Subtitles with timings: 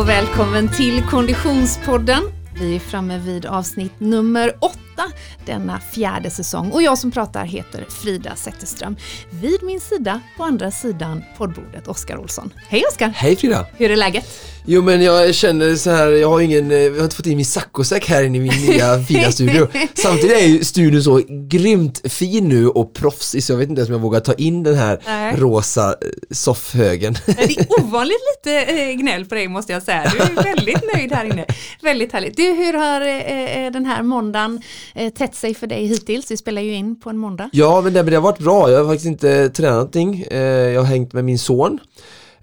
[0.00, 2.22] och välkommen till Konditionspodden.
[2.60, 4.89] Vi är framme vid avsnitt nummer åtta
[5.46, 8.96] denna fjärde säsong och jag som pratar heter Frida Zetterström.
[9.30, 12.52] Vid min sida, på andra sidan poddbordet, Oskar Olsson.
[12.68, 13.08] Hej Oskar!
[13.08, 13.66] Hej Frida!
[13.76, 14.26] Hur är läget?
[14.64, 17.46] Jo men jag känner så här, jag har ingen, jag har inte fått in min
[17.46, 19.68] saccosäck här inne i min nya fina studio.
[19.94, 23.88] Samtidigt är ju studion så grymt fin nu och proffsig så jag vet inte ens
[23.88, 25.36] om jag vågar ta in den här Nej.
[25.36, 25.94] rosa eh,
[26.30, 27.16] soffhögen.
[27.26, 30.12] Det är ovanligt lite eh, gnäll på dig måste jag säga.
[30.12, 31.46] Du är väldigt nöjd här inne.
[31.82, 32.36] Väldigt härligt.
[32.36, 34.62] Du, hur har eh, eh, den här måndagen
[34.94, 36.30] eh, tätt sig för dig hittills?
[36.30, 37.50] Vi spelar ju in på en måndag.
[37.52, 40.22] Ja men det, men det har varit bra, jag har faktiskt inte tränat någonting.
[40.30, 41.78] Eh, jag har hängt med min son.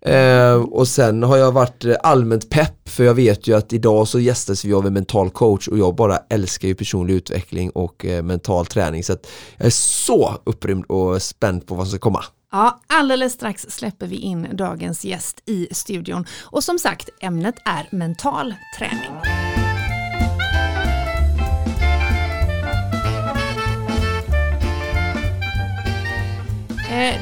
[0.01, 4.07] Eh, och sen har jag varit eh, allmänt pepp för jag vet ju att idag
[4.07, 8.05] så gästas vi av en mental coach och jag bara älskar ju personlig utveckling och
[8.05, 11.99] eh, mental träning så att jag är så upprymd och spänd på vad som ska
[11.99, 12.23] komma.
[12.51, 16.25] Ja, alldeles strax släpper vi in dagens gäst i studion.
[16.43, 19.11] Och som sagt, ämnet är mental träning.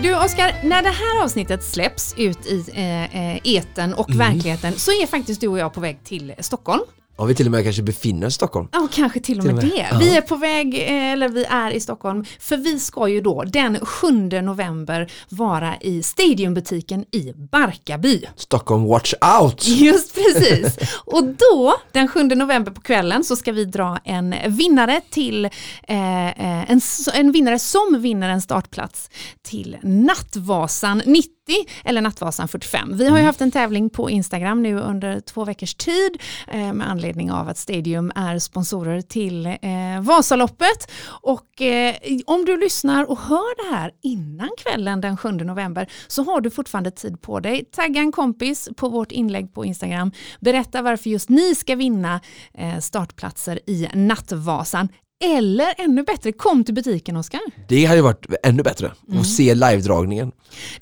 [0.01, 4.91] Du Oskar, när det här avsnittet släpps ut i eh, eh, eten och verkligheten så
[4.91, 6.81] är faktiskt du och jag på väg till Stockholm.
[7.17, 8.67] Om vi till och med kanske befinner oss i Stockholm.
[8.71, 9.85] Ja, kanske till och med, Till och med.
[9.85, 9.87] det.
[9.91, 9.97] Ja.
[9.99, 13.43] Vi är på väg, eh, eller vi är i Stockholm, för vi ska ju då
[13.43, 18.25] den 7 november vara i Stadiumbutiken i Barkarby.
[18.35, 19.67] Stockholm watch out!
[19.67, 20.77] Just precis.
[21.05, 26.27] Och då, den 7 november på kvällen, så ska vi dra en vinnare till eh,
[26.27, 26.81] eh, en,
[27.13, 29.09] en vinnare som vinner en startplats
[29.43, 31.34] till Nattvasan 90
[31.83, 32.97] eller Nattvasan 45.
[32.97, 36.89] Vi har ju haft en tävling på Instagram nu under två veckors tid eh, med
[36.89, 40.91] anledning av att Stadium är sponsorer till eh, Vasaloppet.
[41.07, 46.23] Och eh, om du lyssnar och hör det här innan kvällen den 7 november så
[46.23, 47.65] har du fortfarande tid på dig.
[47.65, 50.11] Tagga en kompis på vårt inlägg på Instagram.
[50.39, 52.21] Berätta varför just ni ska vinna
[52.53, 54.89] eh, startplatser i Nattvasan.
[55.25, 57.41] Eller ännu bättre, kom till butiken Oskar.
[57.67, 59.19] Det hade ju varit ännu bättre Mm.
[59.21, 60.31] att se live-dragningen.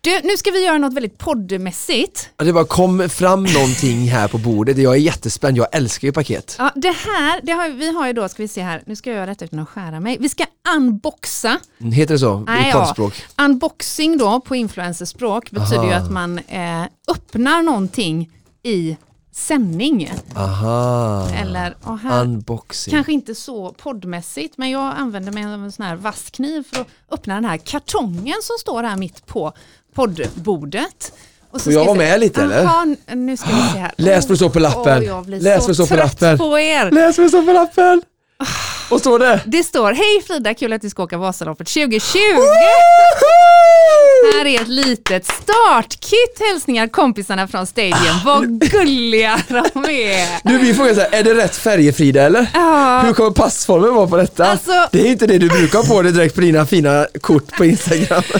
[0.01, 2.29] Du, nu ska vi göra något väldigt poddmässigt.
[2.37, 6.11] Ja, Det bara kom fram någonting här på bordet, jag är jättespänd, jag älskar ju
[6.11, 6.55] paket.
[6.59, 9.09] Ja, det här, det har, vi har ju då, ska vi se här, nu ska
[9.09, 10.17] jag göra detta utan att skära mig.
[10.19, 11.59] Vi ska unboxa
[11.93, 13.11] Heter det så Nej, i ja.
[13.37, 16.01] Unboxing då på influencerspråk betyder ju Aha.
[16.05, 18.29] att man eh, öppnar någonting
[18.63, 18.97] i
[19.35, 20.11] sändning.
[20.35, 22.91] Aha, Eller, och här, unboxing.
[22.91, 26.81] kanske inte så poddmässigt, men jag använder mig av en sån här vass kniv för
[26.81, 29.53] att öppna den här kartongen som står här mitt på
[29.95, 31.13] poddbordet.
[31.51, 32.63] Och så Får jag vara med lite, eller?
[32.63, 33.91] Jaha, n- nu ska vi se här.
[33.97, 35.23] Läs vad det står på lappen.
[35.25, 36.37] Blir Läs så vad det står på lappen.
[36.37, 36.91] på er.
[36.91, 38.01] Läs vad det står på lappen!
[38.93, 39.39] Vad står det?
[39.45, 42.17] Det står, hej Frida, kul att du ska åka Vasaloppet 2020.
[44.35, 46.39] Här är ett litet startkit.
[46.51, 47.95] Hälsningar kompisarna från Stadium.
[48.25, 50.43] Vad gulliga de är.
[50.49, 52.47] Du, vi frågar så här, är det rätt färgefrida eller?
[52.53, 53.01] Ja.
[53.05, 54.45] Hur kommer passformen vara på detta?
[54.45, 57.57] Alltså- Det är inte det du brukar ha på dig direkt på dina fina kort
[57.57, 58.23] på Instagram.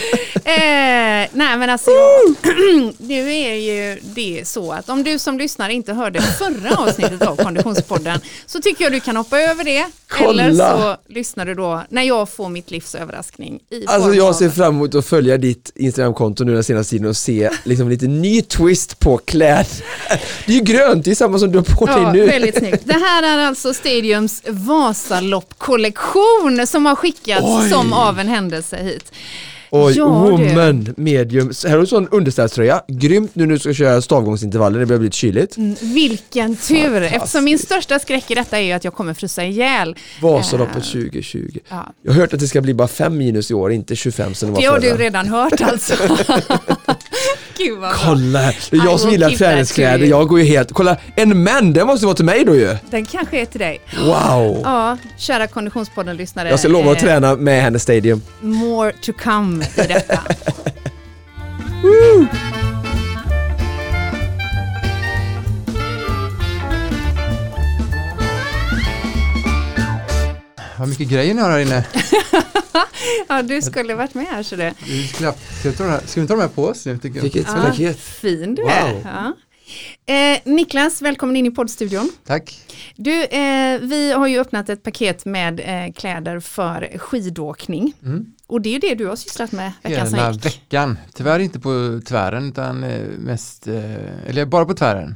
[0.45, 1.91] Eh, nej men alltså,
[2.97, 7.35] nu är ju det så att om du som lyssnar inte hörde förra avsnittet av
[7.35, 9.85] Konditionspodden så tycker jag du kan hoppa över det.
[10.07, 10.42] Kolla.
[10.49, 13.59] Eller så lyssnar du då när jag får mitt livs överraskning.
[13.69, 17.17] I Alltså jag ser fram emot att följa ditt Instagramkonto nu den senaste tiden och
[17.17, 19.67] se liksom lite ny twist på kläder.
[20.45, 22.25] Det är ju grönt, det är samma som du har på dig Ja, nu.
[22.25, 22.81] väldigt snyggt.
[22.85, 27.69] Det här är alltså Stadiums Vasalopp-kollektion som har skickats Oj.
[27.69, 29.11] som av en händelse hit.
[29.75, 31.53] Oj, Ja, woman, medium.
[31.53, 32.81] Så här har du en underställströja.
[32.87, 35.57] Grymt nu när du ska köra stavgångsintervaller, det börjar bli lite kyligt.
[35.57, 37.01] Mm, Vilken tur!
[37.01, 39.95] Eftersom min största skräck i detta är ju att jag kommer frysa ihjäl.
[40.21, 41.57] Vasaloppet Eh, 2020.
[41.69, 41.93] Ja.
[42.01, 44.49] Jag har hört att det ska bli bara 5 minus i år, inte 25 som
[44.49, 45.93] det var Det har du redan hört alltså.
[47.57, 47.99] Gud vad bra.
[48.03, 51.73] Kolla här, det är jag som gillar träningskläder, jag går ju helt, kolla, en man,
[51.73, 52.77] den måste vara till mig då ju.
[52.89, 53.81] Den kanske är till dig.
[53.97, 54.61] Wow!
[54.63, 56.49] Ja, kära Konditionspodden-lyssnare.
[56.49, 58.21] Jag ska lova att eh, träna med henne Stadium.
[58.41, 60.19] More to come i detta.
[70.77, 71.83] Vad mycket grejer ni har här inne.
[73.27, 74.73] Ja, du skulle varit med här så det.
[75.13, 75.33] Ska,
[75.63, 77.23] vi ta de här, ska vi ta de här på oss nu tycker jag?
[77.23, 77.99] Vilket Ja, paket.
[77.99, 78.71] fin du Wow.
[78.71, 79.01] är.
[79.03, 79.33] Ja.
[80.13, 82.11] Eh, Niklas, välkommen in i poddstudion.
[82.25, 82.59] Tack.
[82.95, 87.93] Du, eh, vi har ju öppnat ett paket med eh, kläder för skidåkning.
[88.03, 88.25] Mm.
[88.47, 90.45] Och det är ju det du har sysslat med veckan som gick.
[90.45, 90.97] veckan.
[91.13, 95.15] Tyvärr inte på tvären utan eh, mest, eh, eller bara på tvären.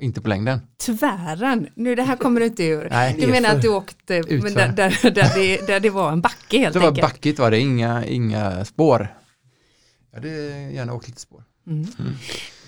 [0.00, 0.60] Inte på längden.
[0.86, 2.88] Tvären, nu det här kommer du inte ur.
[2.90, 6.20] Nej, du menar att du åkte men där, där, där, det, där det var en
[6.20, 7.02] backe helt Det var enkelt.
[7.08, 9.14] backigt var det, inga, inga spår.
[10.10, 10.28] Jag hade
[10.72, 11.44] gärna åkt lite spår.
[11.66, 11.86] Mm.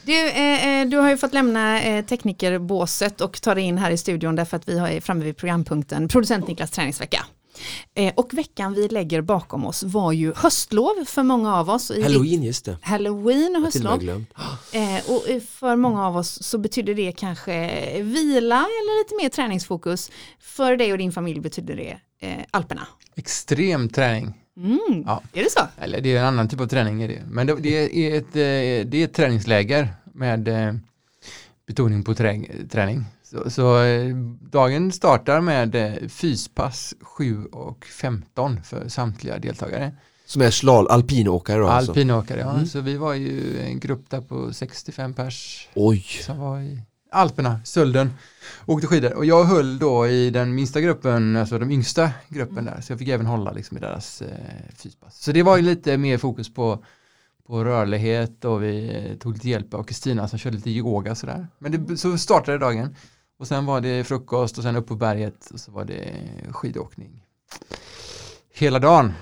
[0.02, 3.90] Du, eh, eh, du har ju fått lämna eh, teknikerbåset och ta dig in här
[3.90, 7.24] i studion därför att vi har framme vid programpunkten producent Niklas träningsvecka.
[7.94, 11.90] Eh, och veckan vi lägger bakom oss var ju höstlov för många av oss.
[11.90, 12.76] I Halloween, just det.
[12.82, 13.98] Halloween och höstlov.
[13.98, 14.34] glömt.
[14.72, 17.52] Eh, och eh, för många av oss så betyder det kanske
[18.02, 20.10] vila eller lite mer träningsfokus.
[20.40, 22.86] För dig och din familj betyder det eh, Alperna.
[23.16, 24.34] Extrem träning.
[24.56, 25.04] Mm.
[25.06, 25.22] Ja.
[25.32, 25.60] Är det så?
[25.78, 27.02] Eller det är en annan typ av träning.
[27.02, 27.22] Är det.
[27.30, 28.32] Men det, det, är ett,
[28.90, 30.48] det är ett träningsläger med
[31.66, 33.04] betoning på träning.
[33.30, 39.92] Så, så eh, dagen startar med eh, fyspass 7 och 15 för samtliga deltagare.
[40.26, 41.90] Som är slal, alpinåkare då alltså.
[41.90, 42.52] Alpinåkare, ja.
[42.54, 42.66] Mm.
[42.66, 46.82] Så vi var ju en grupp där på 65 pers Oj, som var i
[47.12, 48.10] Alperna, Sölden,
[48.66, 49.12] åkte skidor.
[49.12, 52.98] Och jag höll då i den minsta gruppen, alltså de yngsta gruppen där, så jag
[52.98, 54.28] fick även hålla liksom i deras eh,
[54.76, 55.22] fyspass.
[55.22, 56.84] Så det var ju lite mer fokus på,
[57.46, 61.46] på rörlighet och vi eh, tog lite hjälp av Kristina som körde lite yoga sådär.
[61.58, 62.96] Men det, så startade dagen.
[63.40, 66.14] Och sen var det frukost och sen upp på berget och så var det
[66.50, 67.25] skidåkning.
[68.54, 69.12] Hela dagen.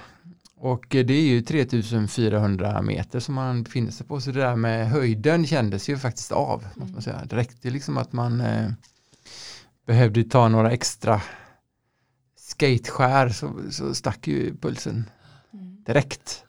[0.57, 4.91] Och det är ju 3400 meter som man befinner sig på så det där med
[4.91, 6.65] höjden kändes ju faktiskt av.
[6.75, 7.25] Måste man säga.
[7.25, 8.71] Det räckte liksom att man eh,
[9.87, 11.23] behövde ta några extra
[12.37, 15.11] skateskär så, så stack ju pulsen
[15.87, 16.45] direkt.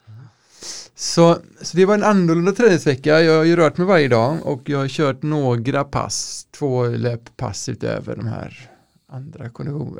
[1.01, 3.21] Så, så det var en annorlunda träningsvecka.
[3.21, 7.69] Jag har ju rört mig varje dag och jag har kört några pass, två löppass
[7.69, 8.69] utöver de här
[9.11, 9.49] andra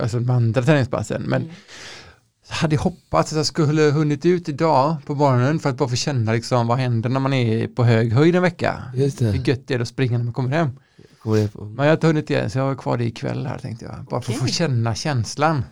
[0.01, 1.21] alltså de andra träningspassen.
[1.21, 1.53] Men Mm.
[2.47, 6.33] hade hoppats att jag skulle hunnit ut idag på morgonen för att bara få känna
[6.33, 8.83] liksom vad händer när man är på hög höjd en vecka.
[8.95, 9.47] just Hur det.
[9.51, 10.69] gött det är att springa när man kommer hem.
[11.19, 11.49] Kommer.
[11.53, 14.05] Men jag har inte hunnit det, så jag har kvar det ikväll här tänkte jag.
[14.09, 15.63] Bara för att få känna känslan.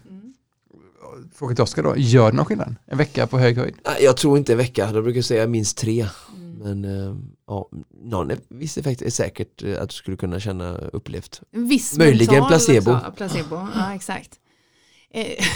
[1.38, 2.76] Fråga till Oskar då, gör det någon skillnad?
[2.86, 3.76] En vecka på hög höjd?
[3.86, 6.08] Nej, Jag tror inte en vecka, då brukar säga minst tre.
[6.38, 6.54] Mm.
[6.82, 7.16] Men eh,
[7.48, 7.70] ja,
[8.04, 11.42] någon viss effekt är säkert eh, att du skulle kunna känna upplevt.
[11.52, 12.92] En viss Möjligen mental placebo.
[12.92, 13.12] också.
[13.18, 13.56] placebo.
[13.76, 14.30] Ja, exakt.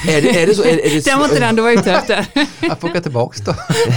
[0.07, 0.63] Är det, är det så?
[0.63, 2.27] Är, är det, Den var inte den du var ute efter.
[2.61, 3.51] Jag får åka tillbaks då.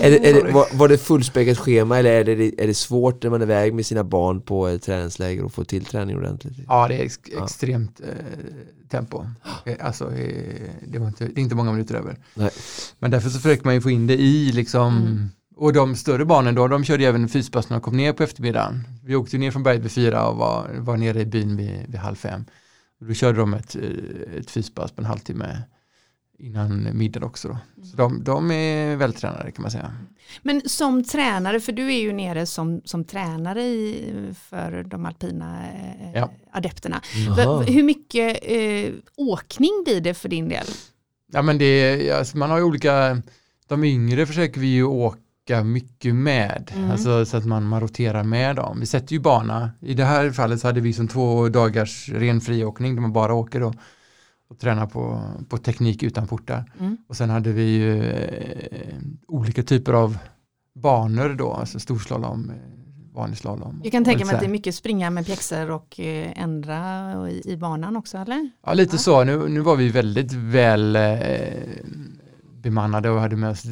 [0.00, 3.22] är det, är det, var, var det fullspäckat schema eller är det, är det svårt
[3.22, 6.52] när man är iväg med sina barn på ett träningsläger och få till träning ordentligt?
[6.68, 7.44] Ja, det är ex Ja.
[7.44, 8.06] extremt eh,
[8.90, 9.24] tempo.
[9.66, 12.16] Eh, Alltså, eh, det, var inte, det är inte många minuter över.
[12.34, 12.50] Nej.
[12.98, 15.30] Men därför så försöker man ju få in det i liksom Mm.
[15.56, 18.84] Och de större barnen då, de körde även fyspass när de kom ner på eftermiddagen.
[19.04, 21.96] Vi åkte ner från berget vid fyra och var, var nere i byn vid, vid
[22.00, 22.44] halv fem.
[23.04, 25.62] Och då körde de ett, eh, ett fyspass på en halvtimme
[26.38, 27.58] innan middag också då.
[27.86, 29.92] Så de, de är vältränade kan man säga.
[30.42, 34.12] Men som tränare, för du är ju nere som, som tränare i,
[34.48, 36.30] för de alpina eh, Ja.
[36.52, 37.02] adepterna.
[37.36, 37.62] Jaha.
[37.62, 40.66] Hur mycket eh, åkning blir det för din del?
[41.32, 43.22] Ja men det alltså, man har ju olika,
[43.66, 45.18] de yngre försöker vi ju åka
[45.64, 46.90] mycket med, Mm.
[46.90, 48.80] alltså så att man, man roterar med dem.
[48.80, 52.40] Vi sätter ju bana, i det här fallet så hade vi som två dagars ren
[52.40, 53.74] friåkning där man bara åker och,
[54.50, 56.72] och tränar på, på teknik utan portar.
[56.80, 56.96] Mm.
[57.08, 58.96] Och sen hade vi ju eh,
[59.28, 60.18] olika typer av
[60.74, 62.56] banor då, alltså storslalom, eh,
[63.14, 63.80] vanlig slalom.
[63.84, 67.28] Jag kan tänka mig att det är mycket springa med pjäxor och eh, ändra och
[67.30, 68.50] i, i banan också, eller?
[68.66, 68.98] Ja, lite Ja.
[68.98, 69.24] så.
[69.24, 71.02] Nu, nu var vi väldigt väl eh,
[72.62, 73.62] bemannade och hade med oss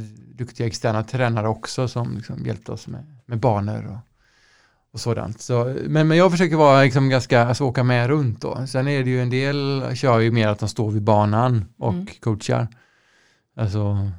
[0.44, 3.98] duktiga externa tränare också som liksom hjälpte oss med, med banor och,
[4.92, 5.40] och sådant.
[5.40, 8.66] Så, men, men jag försöker vara liksom ganska, alltså åka med runt då.
[8.66, 11.92] Sen är det ju en del, kör ju mer att de står vid banan och
[11.92, 12.06] Mm.
[12.20, 12.68] coachar.
[13.56, 14.10] Alltså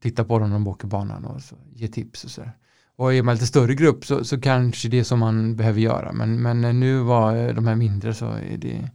[0.00, 2.52] titta på dem när de åker banan och så, ge tips och sådär.
[2.96, 6.12] Och är man lite större grupp så, så kanske det är som man behöver göra.
[6.12, 8.90] Men, men nu var de här mindre så är det,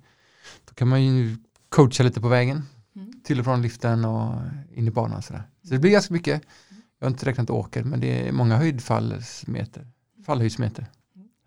[0.69, 1.37] då kan man ju
[1.69, 2.63] coacha lite på vägen
[2.95, 3.11] Mm.
[3.23, 4.35] till och från liften och
[4.73, 5.17] in i banan.
[5.17, 5.43] och Sådär.
[5.63, 6.41] Så det blir ganska mycket.
[6.99, 9.87] Jag har inte räknat åker men det är många höjdfallsmeter.
[10.25, 10.85] Fallhöjdsmeter.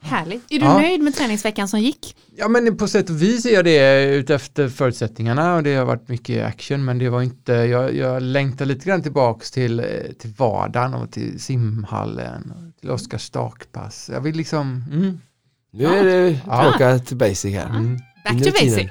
[0.03, 0.43] Härligt.
[0.51, 0.79] Är du Ja.
[0.79, 2.17] nöjd med träningsveckan som gick?
[2.37, 6.09] Ja men på sätt och vis är jag det utefter förutsättningarna och det har varit
[6.09, 9.87] mycket action men det var inte, jag, jag längtar lite grann tillbaks till, eh,
[10.19, 14.11] till vardagen och till simhallen och till Oskars stakpass.
[14.13, 15.21] Jag vill liksom, mm,
[15.73, 16.63] Nu är det Ja.
[16.63, 17.69] tillbaka till basic här.
[17.69, 17.99] mm.
[18.25, 18.91] Back to basic.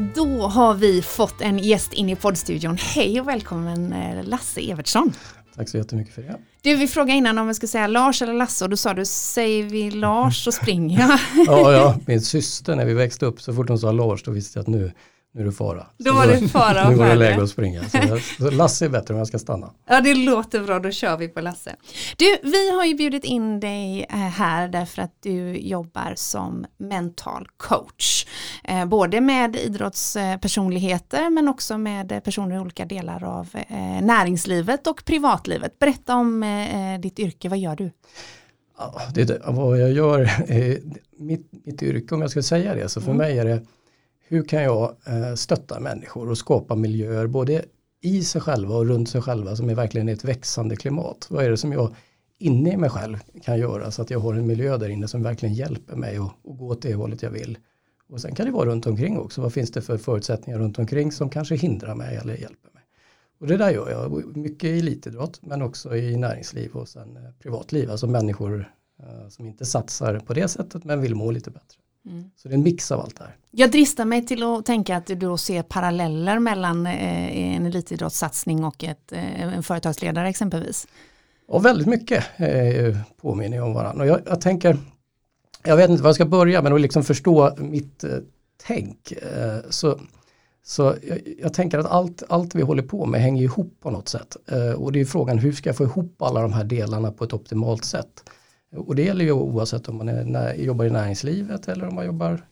[0.00, 2.76] Då har vi fått en gäst in i poddstudion.
[2.80, 5.12] Hej och välkommen eh, Lasse Evertsson.
[5.56, 6.36] Tack så jättemycket för det.
[6.62, 9.04] Du, vi frågade innan om vi ska säga Lars eller Lasse och då sa du
[9.04, 11.18] säger vi Lars så springer jag.
[11.46, 14.58] Ja, ja, min syster när vi växte upp, så fort hon sa Lars då visste
[14.58, 14.92] jag att nu,
[15.32, 15.86] nu är det fara.
[15.98, 17.84] Då var det fara Nu var det läge att springa.
[17.88, 19.70] Så, jag, så Lasse är bättre om jag ska stanna.
[19.88, 21.76] Ja, det låter bra, då kör vi på Lasse.
[22.16, 27.48] Du, vi har ju bjudit in dig eh, här därför att du jobbar som mental
[27.56, 28.26] coach.
[28.64, 35.04] Eh, Både med idrottspersonligheter men också med personer i olika delar av eh, näringslivet och
[35.04, 35.78] privatlivet.
[35.78, 36.44] Berätta om
[37.02, 37.90] ditt yrke, vad gör du?
[39.14, 40.30] Det, vad jag gör,
[41.22, 43.18] mitt, mitt yrke om jag ska säga det, så för Mm.
[43.18, 43.62] mig är det
[44.30, 47.64] hur kan jag eh, stötta människor och skapa miljöer både
[48.00, 51.26] i sig själva och runt sig själva som är verkligen ett växande klimat.
[51.30, 51.94] Vad är det som jag
[52.38, 55.22] inne i mig själv kan göra så att jag har en miljö där inne som
[55.22, 57.58] verkligen hjälper mig att, att gå åt det hållet jag vill.
[58.08, 59.42] Och sen kan det vara runt omkring också.
[59.42, 62.82] Vad finns det för förutsättningar runt omkring som kanske hindrar mig eller hjälper mig?
[63.40, 67.22] Och det där gör jag, mycket i elitidrott men också i näringsliv och sen eh,
[67.42, 68.72] privatliv, alltså människor
[69.02, 71.80] eh, som inte satsar på det sättet men vill må lite bättre.
[72.36, 73.36] Så det är en mix av allt det här.
[73.50, 78.64] Jag dristar mig till att tänka att du då ser paralleller mellan eh, en elitidrottssatsning
[78.64, 80.86] och ett, eh, en företagsledare exempelvis.
[81.46, 84.02] Och väldigt mycket eh, påminner om varandra.
[84.02, 84.76] Och jag, jag tänker,
[85.64, 88.10] jag vet inte var jag ska börja men att liksom förstå mitt eh,
[88.66, 89.12] tänk.
[89.12, 89.98] Eh, så
[90.62, 94.08] så jag, jag tänker att allt, allt vi håller på med hänger ihop på något
[94.08, 94.36] sätt.
[94.46, 97.24] Eh, och det är frågan hur ska jag få ihop alla de här delarna på
[97.24, 98.30] ett optimalt sätt.
[98.76, 102.46] Och det gäller ju oavsett om man är, jobbar i näringslivet eller om man jobbar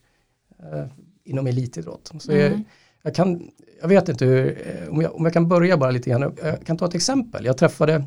[0.58, 0.84] eh,
[1.24, 2.12] inom elitidrott.
[2.18, 2.42] Så Mm.
[2.52, 2.62] jag,
[3.02, 6.10] jag, kan, jag vet inte hur, eh, om jag, om jag kan börja bara lite
[6.10, 6.34] grann.
[6.42, 7.44] Jag kan ta ett exempel.
[7.44, 8.04] Jag träffade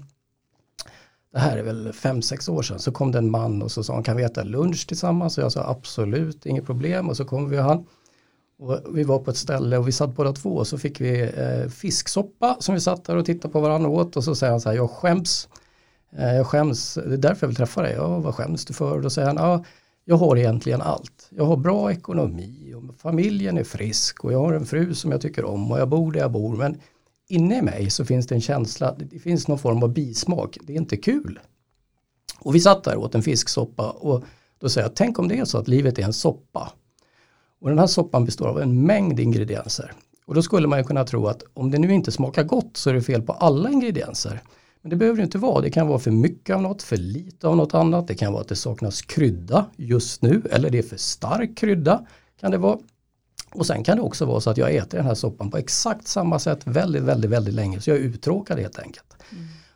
[1.33, 3.83] det här är väl fem sex år sedan, så kom det en man och så
[3.83, 5.37] sa han kan vi äta lunch tillsammans?
[5.37, 7.09] Och jag sa absolut, inget problem.
[7.09, 7.85] Och så kom vi och han.
[8.59, 11.21] Och vi var på ett ställe och vi satt båda två och så fick vi
[11.21, 14.51] eh, fisksoppa som vi satt där och tittade på varandra och åt och så säger
[14.51, 15.49] han så här, jag skäms.
[16.17, 17.93] Eh, jag skäms, det är därför jag vill träffa dig.
[17.93, 19.01] Ja, vad skäms du för?
[19.01, 19.63] Då säger han, ja,
[20.05, 21.27] jag har egentligen allt.
[21.29, 25.21] Jag har bra ekonomi och familjen är frisk och jag har en fru som jag
[25.21, 26.55] tycker om och jag bor där jag bor.
[26.55, 26.77] Men
[27.27, 30.73] inne i mig så finns det en känsla, det finns någon form av bismak, det
[30.73, 31.39] är inte kul.
[32.39, 34.23] Och vi satt där och åt en fisksoppa och
[34.59, 36.71] då säger jag, tänk om det är så att livet är en soppa.
[37.61, 39.93] Och den här soppan består av en mängd ingredienser.
[40.25, 42.89] Och då skulle man ju kunna tro att om det nu inte smakar gott så
[42.89, 44.41] är det fel på alla ingredienser.
[44.81, 45.61] Men det behöver det inte vara.
[45.61, 48.07] Det kan vara för mycket av något, för lite av något annat.
[48.07, 52.05] Det kan vara att det saknas krydda just nu eller det är för stark krydda.
[52.39, 52.77] Kan det vara.
[53.53, 56.07] Och sen kan det också vara så att jag äter den här soppan på exakt
[56.07, 57.81] samma sätt väldigt, väldigt, väldigt länge.
[57.81, 59.15] Så jag är uttråkad helt enkelt.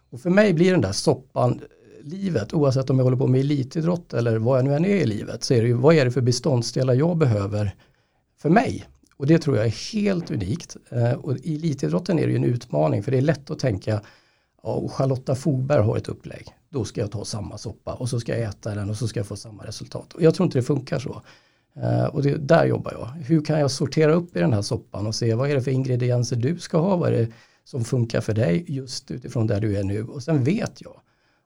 [0.09, 1.61] Och för mig blir den där soppan
[2.05, 5.05] livet, oavsett om jag håller på med elitidrott eller vad jag nu än är i
[5.05, 7.75] livet, så är det ju vad är det för beståndsdelar jag behöver
[8.41, 8.85] för mig?
[9.17, 10.77] Och det tror jag är helt unikt.
[10.89, 14.01] Eh, och i elitidrotten är det ju en utmaning för det är lätt att tänka,
[14.65, 18.19] ja, och Charlotta Fogberg har ett upplägg, då ska jag ta samma soppa och så
[18.19, 20.13] ska jag äta den och så ska jag få samma resultat.
[20.13, 21.21] Och jag tror inte det funkar så.
[21.75, 23.05] Eh, och det, där jobbar jag.
[23.05, 25.71] Hur kan jag sortera upp i den här soppan och se vad är det för
[25.71, 27.31] ingredienser du ska ha, vad är det
[27.63, 30.03] som funkar för dig just utifrån där du är nu.
[30.03, 31.01] Och sen vet jag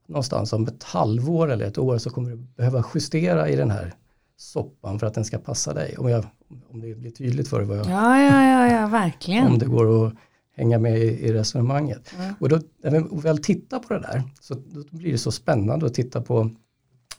[0.07, 3.93] någonstans om ett halvår eller ett år så kommer du behöva justera i den här
[4.37, 5.95] soppan för att den ska passa dig.
[5.97, 6.25] Om, jag,
[6.69, 9.47] om det blir tydligt för dig vad jag, Ja, ja, ja, ja verkligen.
[9.47, 10.13] om det går att
[10.59, 12.13] hänga med i, i resonemanget.
[12.17, 12.33] Ja.
[12.39, 15.85] Och då, när vi väl tittar på det där så då blir det så spännande
[15.85, 16.49] att titta på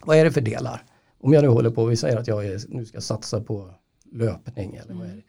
[0.03, 0.85] vad är det för delar?
[1.19, 3.75] Om jag nu håller på, vi säger att jag är, nu ska satsa på
[4.13, 5.23] löpning eller vad, är det,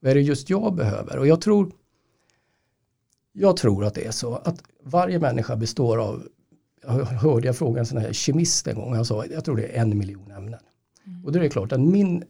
[0.00, 1.18] vad är det just jag behöver?
[1.18, 1.72] Och jag tror
[3.32, 6.28] jag tror att det är så att varje människa består av,
[6.82, 9.66] jag hörde jag fråga en sån här kemist en gång, han sa jag tror det
[9.66, 10.60] är en miljon ämnen.
[11.24, 12.24] Och då är det klart att min eh,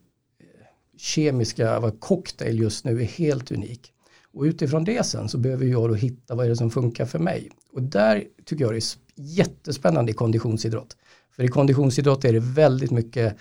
[0.96, 3.92] kemiska cocktail just nu är helt unik.
[4.38, 7.18] Och utifrån det sen så behöver jag då hitta vad är det som funkar för
[7.18, 7.50] mig.
[7.72, 8.82] Och där tycker jag det är
[9.14, 10.96] jättespännande i konditionsidrott.
[11.36, 13.36] För i konditionsidrott är det väldigt mycket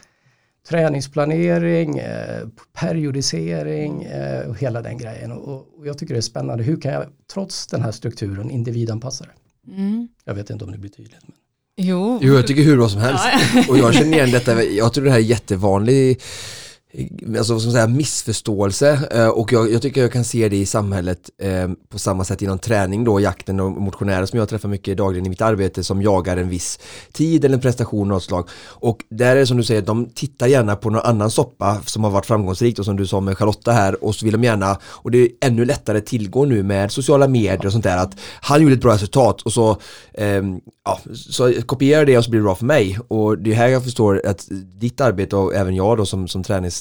[0.69, 5.31] träningsplanering, eh, periodisering eh, och hela den grejen.
[5.31, 6.63] Och, och jag tycker det är spännande.
[6.63, 9.71] Hur kan jag trots den här strukturen individanpassa det?
[9.71, 10.07] Mm.
[10.23, 11.21] Jag vet inte om det blir tydligt.
[11.21, 11.35] Men...
[11.75, 12.19] Jo.
[12.21, 13.25] Jo, jag tycker hur bra som helst.
[13.69, 16.21] Och jag känner igen detta, jag tror det här är jättevanlig
[16.91, 20.49] Eh, alltså, vad ska man säga, missförståelse eh, och jag, jag tycker jag kan se
[20.49, 24.49] det i samhället eh, på samma sätt inom träning då, jakten och motionärer som jag
[24.49, 26.79] träffar mycket dagligen i mitt arbete som jagar en viss
[27.11, 28.49] tid eller en prestation av något slag.
[28.65, 32.03] Och där är det som du säger, de tittar gärna på någon annan soppa som
[32.03, 34.79] har varit framgångsrikt och som du sa med Charlotta här och så vill de gärna,
[34.83, 38.61] och det är ännu lättare tillgå nu med sociala medier och sånt där att han
[38.61, 39.77] gjorde ett bra resultat och så,
[40.13, 40.43] eh,
[40.85, 43.67] ja, så kopierar det och så blir det bra för mig och det är här
[43.67, 44.47] jag förstår att
[44.79, 46.76] ditt arbete och även jag då som, som tränings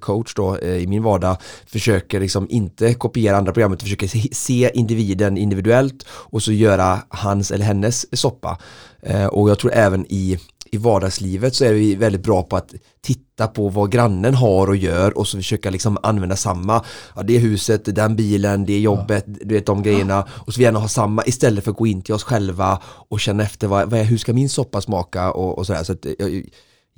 [0.00, 5.38] coach då eh, i min vardag försöker liksom inte kopiera andra programmet, försöker se- individen
[5.38, 8.58] individuellt och så göra hans eller hennes soppa.
[9.02, 10.38] Eh, och jag tror även i
[10.70, 14.76] i vardagslivet så är vi väldigt bra på att titta på vad grannen har och
[14.76, 16.84] gör och så försöka liksom använda samma,
[17.16, 20.78] ja det huset, den bilen, det jobbet, du vet de grejerna och så vi gärna
[20.78, 24.00] ha samma istället för att gå in till oss själva och känna efter vad, vad
[24.00, 25.84] är, hur ska min soppa smaka och, och sådär.
[25.84, 26.42] Så att, eh, jag,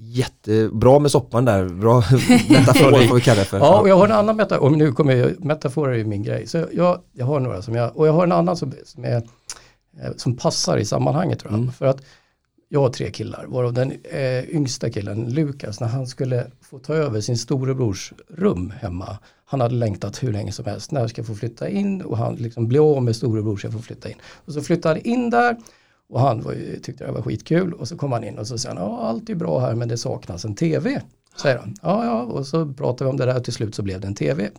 [0.02, 1.94] jättebra med soppan där, bra
[2.48, 3.58] metafor får vi kalla det för.
[3.58, 6.46] Ja, och jag har en annan metafor, och nu kommer jag, metaforer är min grej.
[6.46, 9.16] Så jag, jag har några som jag, och jag har en annan som, som, är,
[9.16, 11.60] eh, som passar i sammanhanget tror jag.
[11.60, 11.72] Mm.
[11.72, 12.02] För att
[12.68, 16.94] jag har tre killar, varav den eh, yngsta killen, Lukas, när han skulle få ta
[16.94, 21.26] över sin storebrors rum hemma, han hade längtat hur länge som helst, när ska jag
[21.26, 22.02] få flytta in?
[22.02, 24.16] Och han liksom blev av med storebror så jag får flytta in.
[24.44, 25.56] Och så flyttade han in där
[26.10, 28.68] och han var tyckte det var skitkul och så kom han in och så sa
[28.68, 31.02] han, ja allt är bra här men det saknas en tv.
[31.42, 33.82] Säger han, ja ja och så pratade vi om det där och till slut så
[33.82, 34.50] blev det en tv.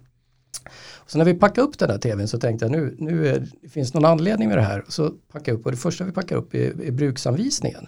[1.07, 3.69] Så när vi packade upp den där tvn så tänkte jag nu, nu är, det
[3.69, 4.85] finns någon anledning med det här.
[4.87, 7.87] Så packade jag upp och det första vi packar upp är, är bruksanvisningen.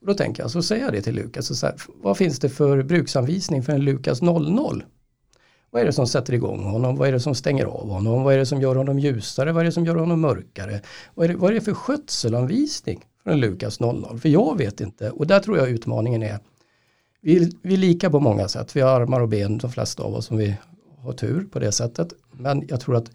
[0.00, 2.38] Och då tänker jag, så säger jag det till Lukas, och så här, vad finns
[2.38, 4.84] det för bruksanvisning för en Lukas 00?
[5.70, 6.96] Vad är det som sätter igång honom?
[6.96, 8.22] Vad är det som stänger av honom?
[8.22, 9.52] Vad är det som gör honom ljusare?
[9.52, 10.80] Vad är det som gör honom mörkare?
[11.14, 14.18] Vad är det, vad är det för skötselanvisning för en Lukas 00?
[14.18, 16.38] För jag vet inte och där tror jag utmaningen är
[17.22, 18.76] vi, vi är lika på många sätt.
[18.76, 20.56] Vi har armar och ben, de flesta av oss, om vi
[20.98, 22.12] har tur på det sättet.
[22.32, 23.10] Men jag tror att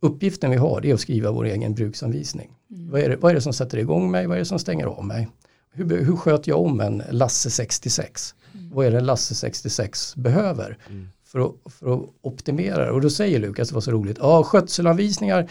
[0.00, 2.50] uppgiften vi har är att skriva vår egen bruksanvisning.
[2.68, 4.26] Vad, är det, vad är det som sätter igång mig?
[4.26, 5.28] Vad är det som stänger av mig?
[5.72, 8.34] Hur, hur sköter jag om en Lasse 66?
[8.72, 10.78] Vad är det Lasse 66 behöver
[11.26, 12.90] för, att, för att optimera det?
[12.90, 15.50] Och då säger Lukas, det var så roligt, ja skötselanvisningar,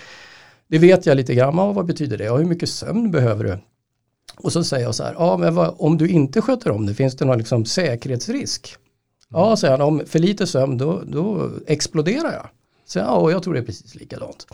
[0.68, 2.24] det vet jag lite grann, ja, vad betyder det?
[2.24, 3.58] Ja, hur mycket sömn behöver du?
[4.38, 6.94] Och så säger jag så här, ja men vad, om du inte sköter om det,
[6.94, 8.76] finns det någon liksom säkerhetsrisk?
[9.30, 12.50] Ja, säger han, om för lite sömn då, då exploderar jag.
[12.86, 14.48] Så ja, och jag tror det är precis likadant.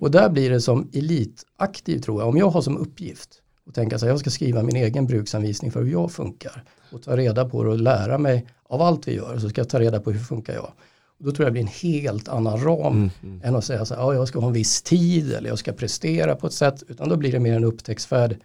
[0.00, 3.98] Och där blir det som elitaktiv tror jag, om jag har som uppgift och tänka
[3.98, 7.48] så här, jag ska skriva min egen bruksanvisning för hur jag funkar och ta reda
[7.48, 10.10] på det och lära mig av allt vi gör så ska jag ta reda på
[10.10, 10.72] hur funkar jag.
[11.18, 13.10] Och då tror jag det blir en helt annan ram
[13.42, 15.72] än att säga så här, ja, jag ska ha en viss tid eller jag ska
[15.72, 18.36] prestera på ett sätt, utan då blir det mer en upptäcktsfärd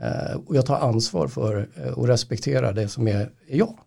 [0.00, 3.78] eh, och jag tar ansvar för eh, och respekterar det som är, är jag.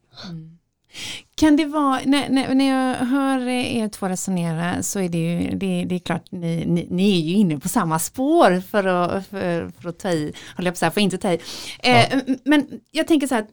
[1.36, 5.50] Kan det vara, när, när, när jag hör er två resonera så är det ju,
[5.58, 9.28] det, det är klart, ni, ni, ni är ju inne på samma spår för att,
[9.28, 11.40] för, för att ta i, håller jag på att säga, för att inte ta i.
[11.84, 13.46] Eh, Men jag tänker så här,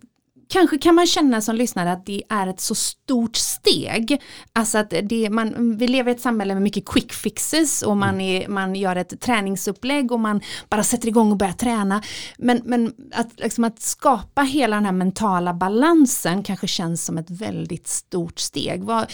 [0.49, 4.23] kanske kan man känna som lyssnare att det är ett så stort steg.
[4.53, 8.21] Alltså att det, man, vi lever i ett samhälle med mycket quick fixes och man,
[8.21, 12.03] är, man gör ett träningsupplägg och man bara sätter igång och börjar träna.
[12.39, 17.31] Men, men att, liksom att skapa hela den här mentala balansen kanske känns som ett
[17.31, 18.85] väldigt stort steg.
[18.85, 19.07] Vad,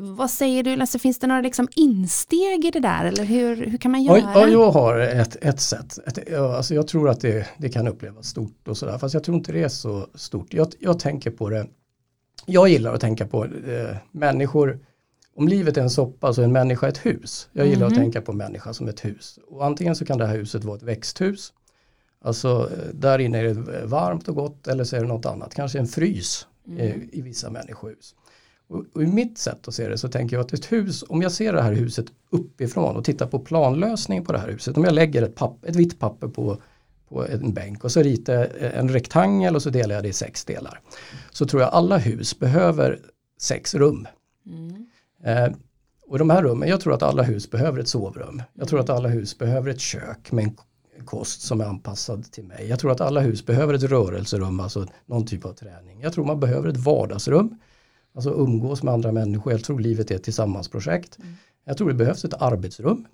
[0.00, 3.78] vad säger du Lasse, finns det några liksom insteg i det där eller hur, hur
[3.78, 4.18] kan man göra?
[4.18, 5.98] Ja, ja, jag har ett, ett sätt.
[6.06, 8.98] Ett, alltså jag tror att det, det kan upplevas stort och sådär.
[8.98, 10.54] Fast jag tror inte det är så stort.
[10.54, 11.66] Jag, jag tänker på det.
[12.46, 14.78] Jag gillar att tänka på eh, människor.
[15.34, 17.48] Om livet är en soppa så är en människa ett hus.
[17.52, 19.38] Jag gillar att tänka på människa som ett hus.
[19.48, 21.52] Och antingen så kan det här huset vara ett växthus.
[22.24, 25.54] Alltså eh, där inne är det varmt och gott eller så är det något annat.
[25.54, 26.46] Kanske en frys
[26.78, 28.14] eh, i vissa människohus.
[28.68, 31.22] Och, och i mitt sätt att se det så tänker jag att ett hus, om
[31.22, 34.76] jag ser det här huset uppifrån och tittar på planlösningen på det här huset.
[34.76, 36.58] Om jag lägger ett, papp, ett vitt papper på,
[37.12, 40.12] på en bänk och så ritar jag en rektangel och så delar jag det i
[40.12, 40.80] sex delar.
[41.30, 43.00] Så tror jag alla hus behöver
[43.40, 44.08] sex rum.
[45.24, 45.52] Eh,
[46.06, 48.42] och de här rummen, jag tror att alla hus behöver ett sovrum.
[48.54, 50.56] Jag tror att alla hus behöver ett kök med en
[51.04, 52.68] kost som är anpassad till mig.
[52.68, 56.00] Jag tror att alla hus behöver ett rörelserum, alltså någon typ av träning.
[56.00, 57.58] Jag tror man behöver ett vardagsrum,
[58.14, 59.52] alltså umgås med andra människor.
[59.52, 61.18] Jag tror livet är ett tillsammansprojekt.
[61.64, 63.06] Jag tror det behövs ett arbetsrum.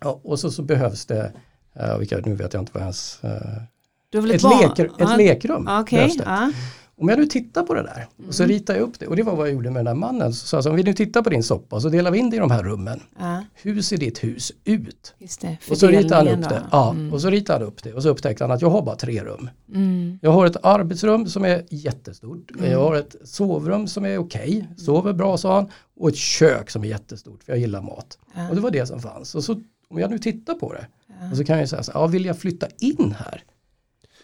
[0.00, 1.32] Ja, och så, så behövs det,
[1.80, 3.18] uh, vilka, nu vet jag inte vad ens,
[4.12, 5.64] väl ett, leker, ett Ja, lekrum.
[5.64, 6.24] Behövs det.
[6.26, 6.52] ja.
[6.96, 9.22] Om jag nu tittar på det där och så ritar jag upp det och det
[9.22, 10.32] var vad jag gjorde med den där mannen.
[10.34, 12.30] Så sa jag så, om vi nu tittar på din soppa så delar vi in
[12.30, 13.00] det i de här rummen.
[13.18, 15.14] ja, Hur ser ditt hus ut?
[15.40, 15.58] det.
[15.70, 16.54] Och så ritade han upp då.
[16.54, 16.62] det.
[16.72, 18.96] Ja, och så ritade han upp det och så upptäckte han att jag har bara
[18.96, 19.50] tre rum.
[19.74, 20.18] Mm.
[20.22, 22.50] Jag har ett arbetsrum som är jättestort.
[22.62, 25.68] Jag har ett sovrum som är okej, sover bra sa han.
[26.00, 28.18] Och ett kök som är jättestort för jag gillar mat.
[28.34, 28.48] Ja.
[28.48, 29.34] Och det var det som fanns.
[29.34, 29.60] Och så
[29.92, 30.86] om jag nu tittar på det
[31.30, 33.42] och så kan jag säga så här, ja, vill jag flytta in här?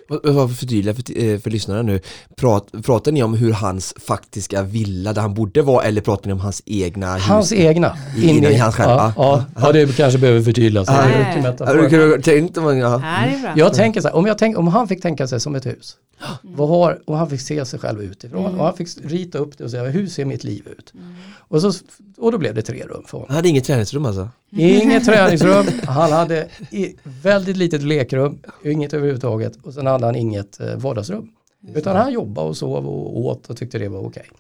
[0.09, 2.01] Vad- vad Förtydliga för, eh, för lyssnarna nu.
[2.37, 6.33] Prat, pratar ni om hur hans faktiska villa där han borde vara eller pratar ni
[6.33, 7.23] om hans egna hus?
[7.25, 7.97] Hans egna.
[8.17, 9.13] I- innan i hans själva.
[9.17, 10.89] Ja, ja, ja, det kanske behöver förtydligas.
[10.89, 11.19] Ja, ja.
[11.67, 13.03] Ja, ja.
[13.45, 13.53] Ja.
[13.57, 15.97] Jag tänker så här, om, jag tänk, om han fick tänka sig som ett hus.
[16.43, 19.65] Vad har, och han fick se sig själv utifrån och han fick rita upp det
[19.65, 20.93] och säga hur ser mitt liv ut?
[21.39, 21.73] Och, så,
[22.19, 23.27] och då blev det tre rum för honom.
[23.29, 24.29] Han hade inget träningsrum alltså?
[24.57, 30.61] Inget träningsrum, han hade i, väldigt litet lekrum, inget överhuvudtaget och sen hade han inget
[30.61, 31.31] eh, vardagsrum.
[31.75, 34.31] Utan han jobbade och sov och åt och tyckte det var okej.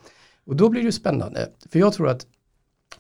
[0.45, 1.49] Och då blir det spännande.
[1.71, 2.27] För jag tror att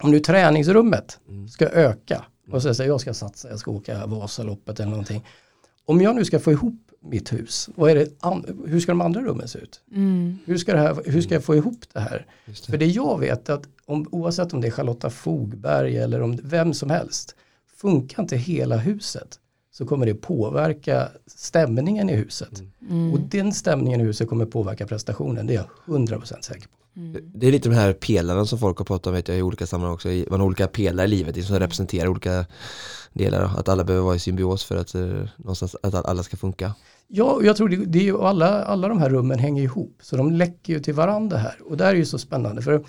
[0.00, 1.18] om nu träningsrummet
[1.50, 5.24] ska öka och så här, jag ska satsa, jag ska åka Vasaloppet eller någonting.
[5.84, 8.08] Om jag nu ska få ihop mitt hus, vad är det,
[8.66, 9.80] hur ska de andra rummen se ut?
[9.94, 10.38] Mm.
[10.44, 12.26] Hur ska, här, hur ska jag få ihop det här?
[12.44, 12.70] Just det.
[12.70, 16.74] För det jag vet att om, oavsett om det är Charlotta Fogberg eller om vem
[16.74, 17.34] som helst,
[17.76, 19.38] funkar inte hela huset
[19.78, 22.62] så kommer det påverka stämningen i huset.
[22.90, 23.12] Mm.
[23.12, 26.76] Och den stämningen i huset kommer påverka prestationen, det är jag 100% säker på.
[27.22, 29.66] Det är lite de här pelarna som folk har pratat om vet jag, i olika
[29.66, 30.08] sammanhang också.
[30.08, 32.46] Man har olika pelare i livet som representerar olika
[33.12, 33.42] delar.
[33.58, 36.74] Att alla behöver vara i symbios för att, eh, någonstans, att alla ska funka.
[37.08, 39.98] Ja, och jag tror det, det är ju alla, alla de här rummen hänger ihop,
[40.02, 41.56] så de läcker ju till varandra här.
[41.64, 42.84] Och det här är ju så spännande, för